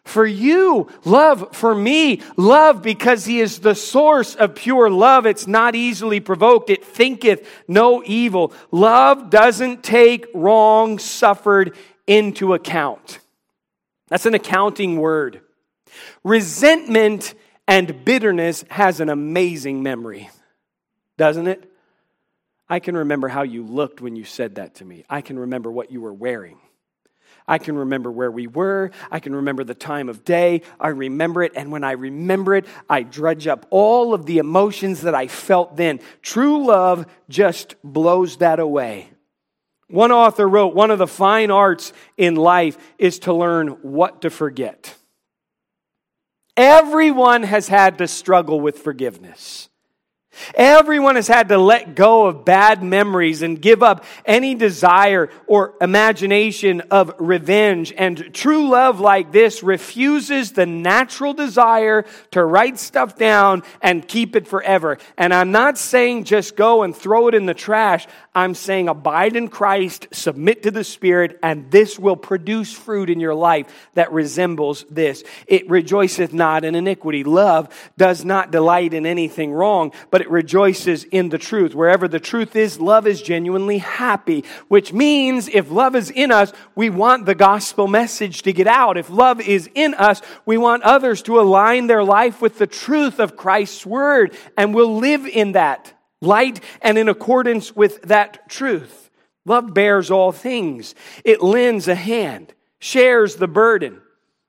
For 0.07 0.25
you, 0.25 0.89
love 1.05 1.49
for 1.55 1.75
me, 1.75 2.23
love 2.37 2.81
because 2.81 3.25
he 3.25 3.41
is 3.41 3.59
the 3.59 3.75
source 3.75 4.37
of 4.37 4.55
pure 4.55 4.89
love. 4.89 5.27
It's 5.27 5.49
not 5.49 5.75
easily 5.75 6.21
provoked. 6.21 6.71
It 6.71 6.85
thinketh 6.85 7.47
no 7.67 8.05
evil. 8.07 8.53
Love 8.71 9.31
doesn't 9.31 9.83
take 9.83 10.27
wrong 10.33 11.01
suffered 11.01 11.77
into 12.07 12.55
account. 12.55 13.19
That's 14.07 14.27
an 14.27 14.35
accounting 14.35 14.97
word. 15.01 15.41
Resentment 16.23 17.35
and 17.67 18.05
bitterness 18.05 18.65
has 18.71 19.01
an 19.01 19.09
amazing 19.09 19.83
memory, 19.83 20.31
doesn't 21.17 21.49
it? 21.49 21.69
I 22.69 22.79
can 22.79 22.97
remember 22.97 23.27
how 23.27 23.43
you 23.43 23.65
looked 23.65 24.01
when 24.01 24.15
you 24.15 24.23
said 24.23 24.55
that 24.55 24.77
to 24.77 24.85
me. 24.85 25.05
I 25.11 25.21
can 25.21 25.37
remember 25.37 25.71
what 25.71 25.91
you 25.91 26.01
were 26.01 26.15
wearing. 26.15 26.59
I 27.49 27.59
can 27.59 27.77
remember 27.77 28.11
where 28.11 28.31
we 28.31 28.47
were. 28.47 28.91
I 29.11 29.21
can 29.21 29.35
remember 29.35 29.63
the 29.63 29.75
time 29.75 30.09
of 30.09 30.25
day. 30.25 30.63
I 30.81 30.89
remember 30.89 31.43
it. 31.43 31.53
And 31.55 31.71
when 31.71 31.85
I 31.85 31.93
remember 31.93 32.55
it, 32.55 32.67
I 32.91 33.03
dredge 33.03 33.47
up 33.47 33.67
all 33.71 34.15
of 34.15 34.27
the 34.27 34.39
emotions 34.39 35.03
that 35.03 35.15
I 35.15 35.29
felt 35.29 35.77
then. 35.77 36.01
True 36.23 36.67
love 36.67 37.07
just 37.29 37.77
blows 37.85 38.39
that 38.39 38.59
away. 38.59 39.11
One 39.89 40.11
author 40.11 40.49
wrote, 40.49 40.75
One 40.75 40.91
of 40.91 40.99
the 40.99 41.07
fine 41.07 41.51
arts 41.51 41.93
in 42.17 42.35
life 42.35 42.77
is 42.99 43.21
to 43.21 43.33
learn 43.33 43.69
what 43.83 44.23
to 44.23 44.31
forget. 44.31 44.97
Everyone 46.57 47.43
has 47.43 47.69
had 47.69 47.99
to 47.99 48.09
struggle 48.09 48.61
with 48.61 48.79
forgiveness. 48.79 49.69
Everyone 50.55 51.17
has 51.17 51.29
had 51.29 51.49
to 51.49 51.59
let 51.59 51.95
go 51.95 52.27
of 52.27 52.45
bad 52.45 52.83
memories 52.83 53.43
and 53.43 53.61
give 53.61 53.83
up 53.83 54.05
any 54.25 54.55
desire 54.55 55.31
or 55.47 55.75
imagination 55.81 56.83
of 56.91 57.15
revenge. 57.19 57.93
And 57.97 58.35
true 58.35 58.69
love 58.69 59.01
like 59.01 59.33
this 59.33 59.63
refuses 59.63 60.53
the 60.53 60.67
natural 60.67 61.35
desire 61.35 62.05
to 62.33 62.45
write 62.45 62.79
stuff 62.79 63.17
down 63.17 63.63
and 63.81 64.07
keep 64.07 64.37
it 64.37 64.47
forever. 64.47 64.99
And 65.17 65.33
I'm 65.33 65.53
not 65.53 65.79
saying 65.79 66.25
just 66.25 66.57
go 66.57 66.83
and 66.83 66.95
throw 66.95 67.29
it 67.29 67.35
in 67.35 67.47
the 67.47 67.55
trash. 67.55 68.07
I'm 68.37 68.55
saying 68.55 68.91
abide 68.91 69.35
in 69.35 69.49
Christ, 69.49 70.09
submit 70.13 70.65
to 70.65 70.71
the 70.71 70.85
Spirit, 70.85 71.39
and 71.43 71.71
this 71.71 71.99
will 71.99 72.17
produce 72.17 72.71
fruit 72.71 73.09
in 73.09 73.19
your 73.19 73.35
life 73.35 73.89
that 73.95 74.13
resembles 74.13 74.85
this. 74.91 75.25
It 75.47 75.71
rejoiceth 75.71 76.35
not 76.35 76.63
in 76.63 76.75
iniquity. 76.75 77.25
Love 77.25 77.71
does 77.97 78.27
not 78.27 78.51
delight 78.51 78.93
in 78.93 79.07
anything 79.07 79.55
wrong, 79.55 79.91
but 80.11 80.21
it 80.21 80.31
rejoices 80.31 81.05
in 81.05 81.31
the 81.31 81.39
truth. 81.39 81.75
Wherever 81.75 82.09
the 82.09 82.21
truth 82.21 82.55
is, 82.57 82.79
love 82.79 83.07
is 83.07 83.23
genuinely 83.23 83.79
happy, 83.79 84.45
which 84.69 84.93
means 84.93 85.49
if 85.49 85.71
love 85.71 85.97
is 85.97 86.11
in 86.11 86.31
us, 86.31 86.53
we 86.75 86.91
want 86.91 87.25
the 87.25 87.35
gospel 87.35 87.89
message 87.89 88.43
to 88.43 88.53
get 88.53 88.67
out. 88.67 88.99
If 88.99 89.09
love 89.09 89.41
is 89.41 89.71
in 89.75 89.95
us, 89.95 90.21
we 90.45 90.59
want 90.59 90.83
others 90.83 91.23
to 91.23 91.41
align 91.41 91.87
their 91.87 92.05
life 92.05 92.43
with 92.43 92.59
the 92.59 92.67
truth 92.67 93.19
of 93.19 93.35
Christ's 93.35 93.87
word, 93.87 94.37
and 94.59 94.75
we'll 94.75 94.99
live 94.99 95.25
in 95.27 95.53
that 95.53 95.95
light 96.21 96.61
and 96.83 96.99
in 96.99 97.09
accordance 97.09 97.75
with 97.75 98.03
that 98.03 98.49
truth. 98.49 99.11
Love 99.45 99.73
bears 99.73 100.11
all 100.11 100.33
things. 100.33 100.95
It 101.25 101.43
lends 101.43 101.87
a 101.89 101.95
hand, 101.95 102.53
shares 102.81 103.37
the 103.37 103.49
burden, 103.49 104.01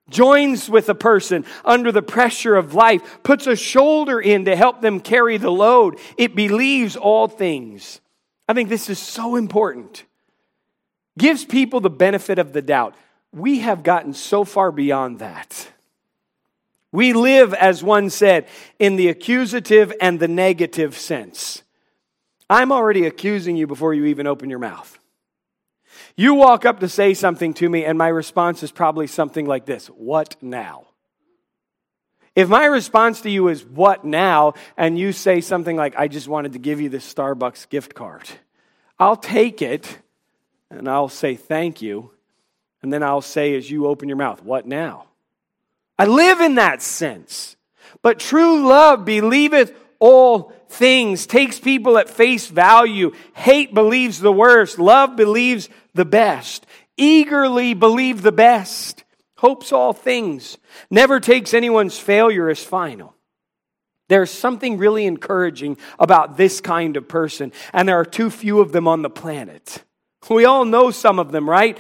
joins 0.10 0.70
with 0.70 0.90
a 0.90 0.96
person 0.96 1.46
under 1.64 1.92
the 1.92 2.02
pressure 2.02 2.56
of 2.56 2.74
life, 2.74 3.20
puts 3.24 3.46
a 3.46 3.56
shoulder 3.56 4.20
in 4.20 4.46
to 4.46 4.56
help 4.56 4.82
them 4.82 5.00
carry 5.00 5.38
the 5.38 5.52
load. 5.52 6.00
It 6.18 6.36
believes 6.36 6.96
all 6.96 7.28
things. 7.28 8.02
I 8.48 8.54
think 8.54 8.70
this 8.70 8.90
is 8.90 9.00
so 9.00 9.36
important. 9.36 10.06
Gives 11.18 11.46
people 11.46 11.80
the 11.80 11.90
benefit 11.90 12.40
of 12.40 12.54
the 12.54 12.62
doubt. 12.62 12.96
We 13.32 13.60
have 13.60 13.84
gotten 13.84 14.14
so 14.14 14.44
far 14.44 14.72
beyond 14.72 15.20
that. 15.20 15.68
We 16.92 17.14
live, 17.14 17.54
as 17.54 17.84
one 17.84 18.10
said, 18.10 18.48
in 18.80 18.96
the 18.96 19.10
accusative 19.10 19.94
and 20.00 20.20
the 20.20 20.28
negative 20.28 20.98
sense. 20.98 21.64
I'm 22.50 22.72
already 22.72 23.06
accusing 23.06 23.58
you 23.58 23.68
before 23.68 23.94
you 23.94 24.06
even 24.06 24.26
open 24.26 24.50
your 24.50 24.60
mouth. 24.60 24.98
You 26.16 26.34
walk 26.34 26.66
up 26.66 26.80
to 26.80 26.90
say 26.90 27.14
something 27.14 27.54
to 27.56 27.70
me, 27.70 27.84
and 27.86 27.98
my 27.98 28.08
response 28.08 28.64
is 28.64 28.72
probably 28.72 29.08
something 29.08 29.46
like 29.46 29.66
this 29.66 29.88
What 29.88 30.36
now? 30.42 30.86
If 32.36 32.50
my 32.50 32.66
response 32.66 33.22
to 33.22 33.30
you 33.30 33.48
is, 33.50 33.66
What 33.66 34.06
now? 34.06 34.54
and 34.78 34.98
you 34.98 35.12
say 35.12 35.42
something 35.42 35.76
like, 35.76 35.96
I 35.98 36.08
just 36.08 36.28
wanted 36.28 36.54
to 36.54 36.60
give 36.60 36.80
you 36.80 36.88
this 36.90 37.12
Starbucks 37.12 37.68
gift 37.70 37.96
card, 37.96 38.28
I'll 38.98 39.16
take 39.18 39.62
it 39.62 40.00
and 40.70 40.88
I'll 40.88 41.10
say 41.10 41.36
thank 41.36 41.82
you. 41.82 42.12
And 42.82 42.94
then 42.94 43.02
I'll 43.02 43.22
say, 43.22 43.56
as 43.56 43.70
you 43.70 43.88
open 43.88 44.08
your 44.08 44.18
mouth, 44.18 44.44
What 44.44 44.66
now? 44.66 45.08
I 45.98 46.06
live 46.06 46.42
in 46.42 46.56
that 46.56 46.82
sense. 46.82 47.56
But 48.02 48.20
true 48.20 48.68
love 48.68 49.06
believeth 49.06 49.76
all 50.00 50.54
things, 50.70 51.26
takes 51.26 51.60
people 51.60 51.98
at 51.98 52.10
face 52.10 52.48
value. 52.48 53.12
Hate 53.34 53.74
believes 53.74 54.20
the 54.20 54.32
worst. 54.32 54.80
Love 54.80 55.16
believes 55.16 55.70
the 55.94 56.06
best. 56.06 56.66
Eagerly 56.98 57.74
believe 57.74 58.22
the 58.22 58.32
best. 58.32 59.04
Hopes 59.38 59.72
all 59.72 59.94
things. 59.94 60.58
Never 60.90 61.20
takes 61.20 61.54
anyone's 61.54 61.98
failure 61.98 62.50
as 62.50 62.64
final. 62.64 63.14
There's 64.10 64.32
something 64.32 64.78
really 64.78 65.06
encouraging 65.06 65.78
about 66.00 66.38
this 66.38 66.62
kind 66.62 66.96
of 66.96 67.08
person, 67.08 67.52
and 67.74 67.88
there 67.88 68.00
are 68.00 68.06
too 68.06 68.30
few 68.30 68.62
of 68.62 68.72
them 68.72 68.88
on 68.88 69.02
the 69.02 69.10
planet. 69.10 69.84
We 70.30 70.46
all 70.46 70.66
know 70.66 70.92
some 70.92 71.20
of 71.20 71.32
them, 71.32 71.50
right? 71.50 71.78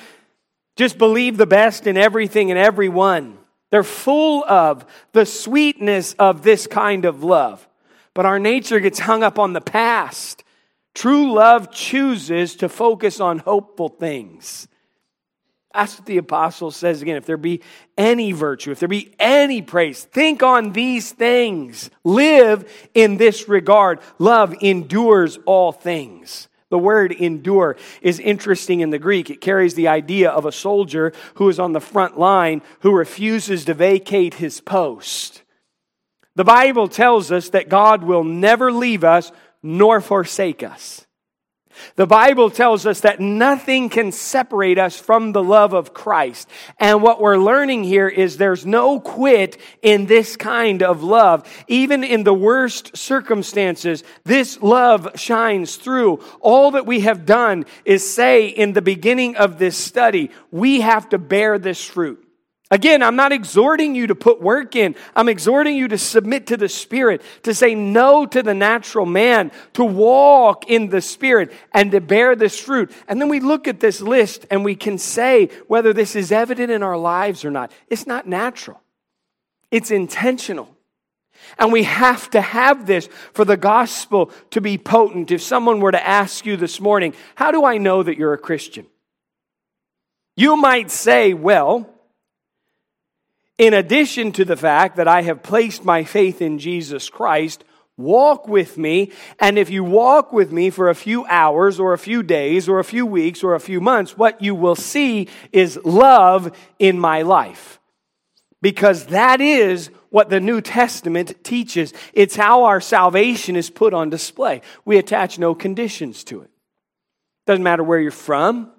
Just 0.75 0.97
believe 0.97 1.37
the 1.37 1.47
best 1.47 1.87
in 1.87 1.97
everything 1.97 2.51
and 2.51 2.59
everyone. 2.59 3.37
They're 3.69 3.83
full 3.83 4.43
of 4.45 4.85
the 5.11 5.25
sweetness 5.25 6.13
of 6.13 6.43
this 6.43 6.67
kind 6.67 7.05
of 7.05 7.23
love. 7.23 7.67
But 8.13 8.25
our 8.25 8.39
nature 8.39 8.79
gets 8.79 8.99
hung 8.99 9.23
up 9.23 9.37
on 9.37 9.53
the 9.53 9.61
past. 9.61 10.43
True 10.95 11.33
love 11.33 11.71
chooses 11.71 12.55
to 12.55 12.69
focus 12.69 13.19
on 13.19 13.39
hopeful 13.39 13.89
things. 13.89 14.67
That's 15.73 15.99
what 15.99 16.07
the 16.07 16.17
apostle 16.17 16.71
says 16.71 17.03
again. 17.03 17.17
If 17.17 17.27
there 17.27 17.37
be 17.37 17.61
any 17.95 18.31
virtue, 18.31 18.71
if 18.71 18.79
there 18.79 18.87
be 18.87 19.13
any 19.19 19.61
praise, 19.61 20.03
think 20.03 20.41
on 20.41 20.71
these 20.71 21.11
things. 21.11 21.91
Live 22.03 22.89
in 22.95 23.17
this 23.17 23.47
regard. 23.47 23.99
Love 24.17 24.55
endures 24.61 25.37
all 25.45 25.71
things. 25.71 26.46
The 26.69 26.77
word 26.77 27.13
endure 27.13 27.77
is 28.01 28.19
interesting 28.19 28.81
in 28.81 28.89
the 28.89 28.99
Greek. 28.99 29.29
It 29.29 29.41
carries 29.41 29.75
the 29.75 29.87
idea 29.87 30.29
of 30.29 30.45
a 30.45 30.51
soldier 30.51 31.13
who 31.35 31.47
is 31.47 31.59
on 31.59 31.71
the 31.71 31.79
front 31.79 32.19
line 32.19 32.61
who 32.81 32.93
refuses 32.93 33.65
to 33.65 33.73
vacate 33.73 34.35
his 34.35 34.59
post. 34.59 35.43
The 36.35 36.43
Bible 36.43 36.87
tells 36.87 37.31
us 37.31 37.49
that 37.49 37.69
God 37.69 38.03
will 38.03 38.23
never 38.23 38.71
leave 38.71 39.03
us 39.03 39.31
nor 39.63 40.01
forsake 40.01 40.61
us. 40.61 41.06
The 41.95 42.07
Bible 42.07 42.49
tells 42.49 42.85
us 42.85 43.01
that 43.01 43.19
nothing 43.19 43.89
can 43.89 44.11
separate 44.11 44.77
us 44.77 44.99
from 44.99 45.31
the 45.31 45.43
love 45.43 45.73
of 45.73 45.93
Christ. 45.93 46.49
And 46.79 47.01
what 47.01 47.21
we're 47.21 47.37
learning 47.37 47.83
here 47.83 48.07
is 48.07 48.37
there's 48.37 48.65
no 48.65 48.99
quit 48.99 49.57
in 49.81 50.05
this 50.05 50.35
kind 50.35 50.83
of 50.83 51.03
love. 51.03 51.47
Even 51.67 52.03
in 52.03 52.23
the 52.23 52.33
worst 52.33 52.97
circumstances, 52.97 54.03
this 54.23 54.61
love 54.61 55.09
shines 55.15 55.75
through. 55.77 56.23
All 56.39 56.71
that 56.71 56.85
we 56.85 57.01
have 57.01 57.25
done 57.25 57.65
is 57.85 58.07
say 58.07 58.47
in 58.47 58.73
the 58.73 58.81
beginning 58.81 59.35
of 59.37 59.57
this 59.57 59.77
study, 59.77 60.31
we 60.51 60.81
have 60.81 61.09
to 61.09 61.17
bear 61.17 61.57
this 61.57 61.83
fruit. 61.83 62.26
Again, 62.69 63.01
I'm 63.01 63.15
not 63.15 63.31
exhorting 63.31 63.95
you 63.95 64.07
to 64.07 64.15
put 64.15 64.41
work 64.41 64.75
in. 64.75 64.95
I'm 65.15 65.29
exhorting 65.29 65.77
you 65.77 65.87
to 65.87 65.97
submit 65.97 66.47
to 66.47 66.57
the 66.57 66.67
Spirit, 66.67 67.21
to 67.43 67.53
say 67.53 67.75
no 67.75 68.25
to 68.25 68.43
the 68.43 68.53
natural 68.53 69.05
man, 69.05 69.51
to 69.73 69.85
walk 69.85 70.69
in 70.69 70.89
the 70.89 70.99
Spirit, 70.99 71.53
and 71.71 71.91
to 71.91 72.01
bear 72.01 72.35
this 72.35 72.59
fruit. 72.59 72.91
And 73.07 73.21
then 73.21 73.29
we 73.29 73.39
look 73.39 73.69
at 73.69 73.79
this 73.79 74.01
list 74.01 74.45
and 74.51 74.65
we 74.65 74.75
can 74.75 74.97
say 74.97 75.49
whether 75.67 75.93
this 75.93 76.13
is 76.15 76.31
evident 76.31 76.69
in 76.69 76.83
our 76.83 76.97
lives 76.97 77.45
or 77.45 77.51
not. 77.51 77.71
It's 77.87 78.05
not 78.05 78.27
natural, 78.27 78.81
it's 79.71 79.91
intentional. 79.91 80.69
And 81.59 81.71
we 81.71 81.83
have 81.83 82.29
to 82.31 82.41
have 82.41 82.87
this 82.87 83.07
for 83.31 83.45
the 83.45 83.57
gospel 83.57 84.31
to 84.49 84.59
be 84.59 84.77
potent. 84.77 85.31
If 85.31 85.41
someone 85.41 85.79
were 85.79 85.91
to 85.91 86.07
ask 86.07 86.45
you 86.45 86.57
this 86.57 86.81
morning, 86.81 87.13
How 87.35 87.51
do 87.51 87.63
I 87.63 87.77
know 87.77 88.03
that 88.03 88.17
you're 88.17 88.33
a 88.33 88.39
Christian? 88.39 88.87
You 90.35 90.57
might 90.57 90.91
say, 90.91 91.33
Well, 91.33 91.87
in 93.57 93.73
addition 93.73 94.31
to 94.33 94.45
the 94.45 94.57
fact 94.57 94.97
that 94.97 95.07
I 95.07 95.23
have 95.23 95.43
placed 95.43 95.83
my 95.83 96.03
faith 96.03 96.41
in 96.41 96.59
Jesus 96.59 97.09
Christ, 97.09 97.63
walk 97.97 98.47
with 98.47 98.77
me. 98.77 99.11
And 99.39 99.57
if 99.57 99.69
you 99.69 99.83
walk 99.83 100.31
with 100.31 100.51
me 100.51 100.69
for 100.69 100.89
a 100.89 100.95
few 100.95 101.25
hours 101.25 101.79
or 101.79 101.93
a 101.93 101.97
few 101.97 102.21
days 102.21 102.69
or 102.69 102.79
a 102.79 102.83
few 102.83 103.05
weeks 103.05 103.43
or 103.43 103.55
a 103.55 103.59
few 103.59 103.81
months, 103.81 104.17
what 104.17 104.41
you 104.41 104.53
will 104.53 104.75
see 104.75 105.27
is 105.51 105.79
love 105.83 106.55
in 106.77 106.99
my 106.99 107.23
life. 107.23 107.79
Because 108.61 109.07
that 109.07 109.41
is 109.41 109.89
what 110.09 110.29
the 110.29 110.39
New 110.39 110.61
Testament 110.61 111.43
teaches. 111.43 111.93
It's 112.13 112.35
how 112.35 112.65
our 112.65 112.81
salvation 112.81 113.55
is 113.55 113.69
put 113.69 113.93
on 113.93 114.09
display. 114.09 114.61
We 114.85 114.97
attach 114.97 115.37
no 115.37 115.53
conditions 115.53 116.23
to 116.25 116.41
it. 116.41 116.49
Doesn't 117.45 117.63
matter 117.63 117.83
where 117.83 117.99
you're 117.99 118.11
from. 118.11 118.71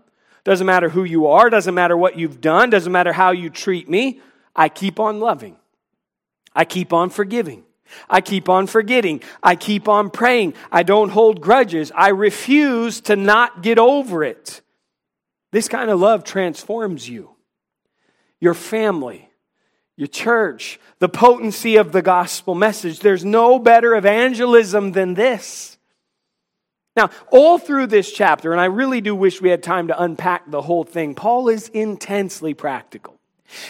Doesn't 0.45 0.67
matter 0.67 0.89
who 0.89 1.05
you 1.05 1.27
are. 1.29 1.51
Doesn't 1.51 1.75
matter 1.75 1.97
what 1.97 2.19
you've 2.19 2.41
done. 2.41 2.71
Doesn't 2.71 2.93
matter 2.93 3.13
how 3.13 3.33
you 3.33 3.51
treat 3.51 3.89
me. 3.89 4.21
I 4.55 4.69
keep 4.69 4.99
on 5.01 5.21
loving. 5.21 5.57
I 6.55 6.65
keep 6.65 6.93
on 6.93 7.11
forgiving. 7.11 7.65
I 8.09 8.21
keep 8.21 8.49
on 8.49 8.67
forgetting. 8.67 9.23
I 9.43 9.57
keep 9.57 9.89
on 9.89 10.11
praying. 10.11 10.55
I 10.71 10.83
don't 10.83 11.11
hold 11.11 11.41
grudges. 11.41 11.93
I 11.95 12.09
refuse 12.09 13.01
to 13.03 13.17
not 13.17 13.63
get 13.63 13.79
over 13.79 14.23
it. 14.25 14.61
This 15.53 15.69
kind 15.69 15.91
of 15.91 15.99
love 15.99 16.25
transforms 16.25 17.09
you, 17.09 17.31
your 18.41 18.55
family, 18.55 19.31
your 19.97 20.09
church, 20.09 20.79
the 20.99 21.09
potency 21.09 21.77
of 21.77 21.93
the 21.93 22.03
gospel 22.03 22.55
message. 22.55 23.01
There's 23.01 23.25
no 23.25 23.59
better 23.59 23.97
evangelism 23.97 24.93
than 24.93 25.15
this. 25.15 25.79
Now, 26.97 27.11
all 27.31 27.59
through 27.59 27.87
this 27.87 28.13
chapter, 28.13 28.53
and 28.53 28.61
I 28.61 28.67
really 28.67 29.01
do 29.01 29.15
wish 29.15 29.41
we 29.41 29.51
had 29.51 29.63
time 29.63 29.89
to 29.89 30.03
unpack 30.03 30.51
the 30.51 30.63
whole 30.63 30.85
thing, 30.85 31.15
Paul 31.15 31.49
is 31.49 31.69
intensely 31.69 32.55
practical. 32.55 33.18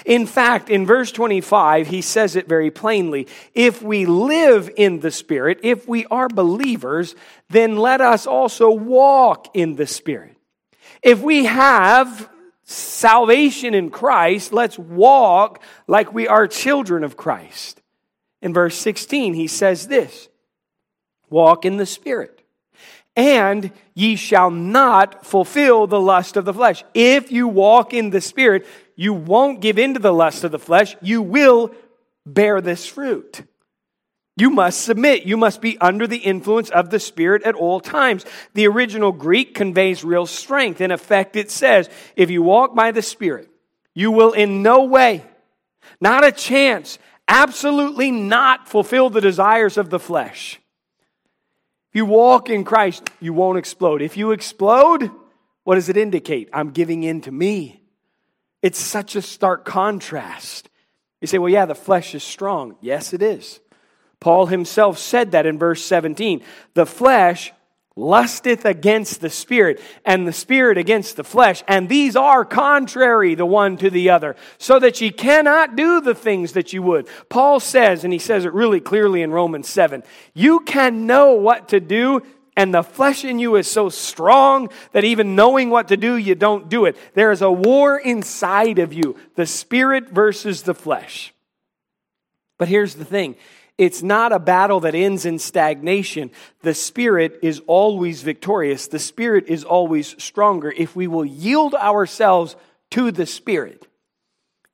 In 0.05 0.27
fact, 0.27 0.71
in 0.71 0.87
verse 0.87 1.13
25, 1.13 1.87
he 1.87 2.03
says 2.03 2.37
it 2.37 2.49
very 2.49 2.71
plainly. 2.71 3.29
If 3.55 3.83
we 3.83 4.07
live 4.07 4.71
in 4.77 5.01
the 5.01 5.11
Spirit, 5.11 5.61
if 5.63 5.87
we 5.87 6.05
are 6.07 6.29
believers, 6.29 7.15
then 7.49 7.77
let 7.77 8.01
us 8.01 8.27
also 8.27 8.71
walk 8.71 9.49
in 9.55 9.77
the 9.77 9.87
Spirit. 9.87 10.37
If 11.03 11.21
we 11.21 11.45
have 11.45 12.29
salvation 12.65 13.75
in 13.75 13.91
Christ, 13.91 14.53
let's 14.53 14.79
walk 14.79 15.63
like 15.87 16.13
we 16.13 16.27
are 16.27 16.49
children 16.49 17.05
of 17.05 17.17
Christ. 17.17 17.81
In 18.43 18.53
verse 18.53 18.77
16, 18.77 19.35
he 19.35 19.47
says 19.47 19.87
this 19.87 20.29
Walk 21.31 21.65
in 21.65 21.77
the 21.77 21.87
Spirit 21.87 22.39
and 23.19 23.73
ye 23.95 24.15
shall 24.15 24.49
not 24.49 25.27
fulfill 25.27 25.89
the 25.89 26.01
lust 26.01 26.37
of 26.37 26.45
the 26.45 26.55
flesh. 26.55 26.85
If 26.95 27.33
you 27.33 27.49
walk 27.49 27.93
in 27.93 28.11
the 28.11 28.21
Spirit, 28.21 28.65
you 28.99 29.15
won't 29.15 29.61
give 29.61 29.79
in 29.79 29.95
to 29.95 30.01
the 30.01 30.13
lust 30.13 30.43
of 30.43 30.51
the 30.51 30.59
flesh. 30.59 30.97
You 31.01 31.23
will 31.23 31.71
bear 32.27 32.61
this 32.61 32.85
fruit. 32.85 33.43
You 34.37 34.51
must 34.51 34.83
submit. 34.83 35.25
You 35.25 35.37
must 35.37 35.61
be 35.61 35.79
under 35.79 36.09
the 36.09 36.17
influence 36.17 36.69
of 36.71 36.91
the 36.91 36.99
Spirit 36.99 37.45
at 37.45 37.55
all 37.55 37.79
times. 37.79 38.27
The 38.55 38.67
original 38.67 39.13
Greek 39.13 39.55
conveys 39.55 40.03
real 40.03 40.27
strength. 40.27 40.81
In 40.81 40.91
effect, 40.91 41.37
it 41.37 41.49
says, 41.49 41.89
if 42.17 42.29
you 42.29 42.43
walk 42.43 42.75
by 42.75 42.91
the 42.91 43.01
Spirit, 43.01 43.49
you 43.95 44.11
will 44.11 44.33
in 44.33 44.65
no 44.65 44.83
way, 44.83 45.23
not 46.01 46.25
a 46.25 46.33
chance, 46.33 46.99
absolutely 47.29 48.11
not 48.11 48.69
fulfill 48.69 49.11
the 49.11 49.21
desires 49.21 49.77
of 49.77 49.91
the 49.91 50.01
flesh. 50.01 50.61
If 51.91 51.95
you 51.95 52.05
walk 52.05 52.51
in 52.51 52.65
Christ, 52.65 53.09
you 53.21 53.33
won't 53.33 53.59
explode. 53.59 54.03
If 54.03 54.17
you 54.17 54.33
explode, 54.33 55.09
what 55.63 55.77
does 55.77 55.89
it 55.89 55.97
indicate? 55.97 56.49
I'm 56.53 56.71
giving 56.71 57.05
in 57.05 57.21
to 57.21 57.31
me. 57.31 57.81
It's 58.63 58.79
such 58.79 59.17
a 59.17 59.23
stark 59.23 59.65
contrast. 59.65 60.69
You 61.21 61.27
say, 61.27 61.39
well, 61.39 61.51
yeah, 61.53 61.67
the 61.67 61.75
flesh 61.75 62.15
is 62.15 62.23
strong. 62.23 62.77
Yes, 62.81 63.13
it 63.13 63.23
is. 63.23 63.61
Paul 64.21 64.47
himself 64.47 64.99
said 64.99 65.33
that 65.33 65.47
in 65.47 65.59
verse 65.59 65.85
17. 65.85 66.43
The 66.75 66.87
flesh 66.87 67.53
lusteth 67.99 68.65
against 68.65 69.21
the 69.21 69.31
spirit, 69.31 69.81
and 70.05 70.27
the 70.27 70.33
spirit 70.33 70.79
against 70.79 71.17
the 71.17 71.25
flesh, 71.25 71.65
and 71.67 71.89
these 71.89 72.15
are 72.15 72.45
contrary 72.45 73.35
the 73.35 73.45
one 73.45 73.77
to 73.77 73.91
the 73.91 74.11
other, 74.11 74.37
so 74.57 74.79
that 74.79 75.01
ye 75.01 75.11
cannot 75.11 75.75
do 75.75 76.01
the 76.01 76.15
things 76.15 76.53
that 76.53 76.73
you 76.73 76.81
would. 76.81 77.09
Paul 77.29 77.59
says, 77.59 78.05
and 78.05 78.13
he 78.13 78.21
says 78.21 78.45
it 78.45 78.53
really 78.53 78.81
clearly 78.81 79.23
in 79.23 79.33
Romans 79.33 79.69
7, 79.69 80.05
you 80.33 80.61
can 80.61 81.07
know 81.07 81.33
what 81.33 81.71
to 81.71 81.81
do, 81.81 82.23
and 82.59 82.75
the 82.75 82.83
flesh 82.83 83.25
in 83.25 83.39
you 83.39 83.55
is 83.55 83.69
so 83.69 83.89
strong 83.89 84.69
that 84.91 85.05
even 85.05 85.37
knowing 85.37 85.71
what 85.71 85.89
to 85.89 85.97
do, 85.97 86.17
you 86.17 86.35
don't 86.35 86.69
do 86.69 86.87
it. 86.87 86.97
There 87.15 87.31
is 87.31 87.41
a 87.41 87.53
war 87.53 87.97
inside 87.97 88.81
of 88.81 88.93
you, 88.93 89.15
the 89.37 89.47
spirit 89.47 90.11
versus 90.11 90.63
the 90.63 90.75
flesh. 90.75 91.33
But 92.59 92.67
here's 92.67 92.97
the 92.97 93.05
thing 93.05 93.37
it's 93.79 94.03
not 94.03 94.33
a 94.33 94.41
battle 94.41 94.81
that 94.81 94.97
ends 94.97 95.25
in 95.25 95.39
stagnation. 95.39 96.33
The 96.63 96.75
Spirit 96.75 97.39
is 97.43 97.63
always 97.69 98.23
victorious. 98.23 98.89
The 98.89 98.99
Spirit 98.99 99.45
is 99.47 99.63
always 99.63 100.21
stronger 100.21 100.73
if 100.77 100.97
we 100.97 101.07
will 101.07 101.25
yield 101.25 101.77
ourselves 101.77 102.57
to 102.91 103.13
the 103.13 103.25
Spirit. 103.25 103.87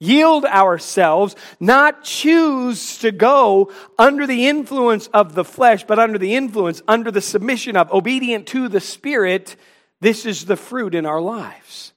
Yield 0.00 0.44
ourselves, 0.44 1.36
not 1.60 2.02
choose 2.04 2.98
to 2.98 3.12
go 3.12 3.72
under 3.98 4.26
the 4.26 4.48
influence 4.48 5.06
of 5.08 5.34
the 5.34 5.44
flesh, 5.44 5.84
but 5.84 5.98
under 5.98 6.18
the 6.18 6.34
influence, 6.34 6.82
under 6.88 7.10
the 7.10 7.20
submission 7.20 7.76
of, 7.76 7.90
obedient 7.92 8.46
to 8.48 8.68
the 8.68 8.80
Spirit. 8.80 9.56
This 10.00 10.26
is 10.26 10.44
the 10.44 10.56
fruit 10.56 10.94
in 10.94 11.06
our 11.06 11.20
lives. 11.20 11.92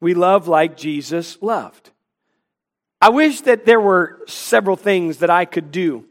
We 0.00 0.14
love 0.14 0.48
like 0.48 0.76
Jesus 0.76 1.38
loved. 1.40 1.90
I 3.00 3.10
wish 3.10 3.42
that 3.42 3.66
there 3.66 3.80
were 3.80 4.20
several 4.26 4.76
things 4.76 5.18
that 5.18 5.30
I 5.30 5.44
could 5.44 5.70
do 5.70 6.06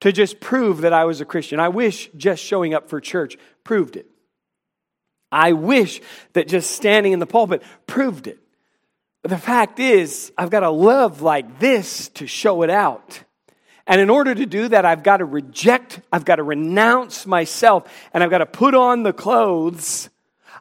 to 0.00 0.12
just 0.12 0.40
prove 0.40 0.82
that 0.82 0.92
I 0.92 1.04
was 1.04 1.20
a 1.20 1.24
Christian. 1.24 1.58
I 1.58 1.68
wish 1.68 2.10
just 2.16 2.42
showing 2.42 2.74
up 2.74 2.88
for 2.88 3.00
church 3.00 3.36
proved 3.64 3.96
it. 3.96 4.06
I 5.32 5.52
wish 5.54 6.00
that 6.34 6.48
just 6.48 6.70
standing 6.70 7.12
in 7.12 7.18
the 7.18 7.26
pulpit 7.26 7.62
proved 7.86 8.26
it. 8.26 8.38
The 9.22 9.38
fact 9.38 9.80
is, 9.80 10.32
I've 10.38 10.50
got 10.50 10.60
to 10.60 10.70
love 10.70 11.22
like 11.22 11.58
this 11.58 12.08
to 12.10 12.26
show 12.26 12.62
it 12.62 12.70
out. 12.70 13.22
And 13.86 14.00
in 14.00 14.10
order 14.10 14.34
to 14.34 14.46
do 14.46 14.68
that, 14.68 14.84
I've 14.84 15.02
got 15.02 15.16
to 15.16 15.24
reject, 15.24 16.00
I've 16.12 16.24
got 16.24 16.36
to 16.36 16.42
renounce 16.42 17.26
myself, 17.26 17.90
and 18.12 18.22
I've 18.22 18.30
got 18.30 18.38
to 18.38 18.46
put 18.46 18.74
on 18.74 19.02
the 19.02 19.14
clothes. 19.14 20.10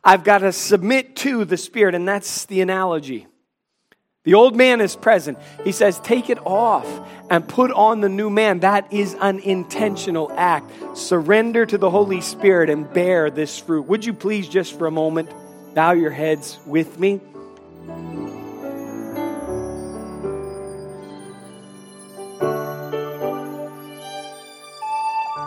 I've 0.04 0.24
got 0.24 0.40
to 0.40 0.54
submit 0.54 1.18
to 1.18 1.44
the 1.44 1.58
Spirit, 1.58 1.94
and 1.94 2.08
that's 2.08 2.46
the 2.46 2.62
analogy. 2.62 3.28
The 4.24 4.34
old 4.34 4.56
man 4.56 4.82
is 4.82 4.96
present. 4.96 5.38
He 5.64 5.72
says, 5.72 6.00
Take 6.00 6.30
it 6.30 6.40
off 6.46 6.86
and 7.30 7.48
put 7.48 7.72
on 7.72 8.02
the 8.02 8.10
new 8.10 8.30
man. 8.30 8.60
That 8.60 8.92
is 8.92 9.16
an 9.22 9.40
intentional 9.40 10.32
act. 10.36 10.98
Surrender 10.98 11.66
to 11.66 11.78
the 11.78 11.90
Holy 11.90 12.22
Spirit 12.22 12.70
and 12.70 12.92
bear 12.92 13.30
this 13.30 13.60
fruit. 13.60 13.88
Would 13.88 14.06
you 14.06 14.14
please, 14.14 14.50
just 14.50 14.78
for 14.78 14.88
a 14.88 14.92
moment, 14.92 15.30
bow 15.74 15.92
your 15.92 16.12
heads 16.12 16.60
with 16.66 17.00
me? 17.00 17.22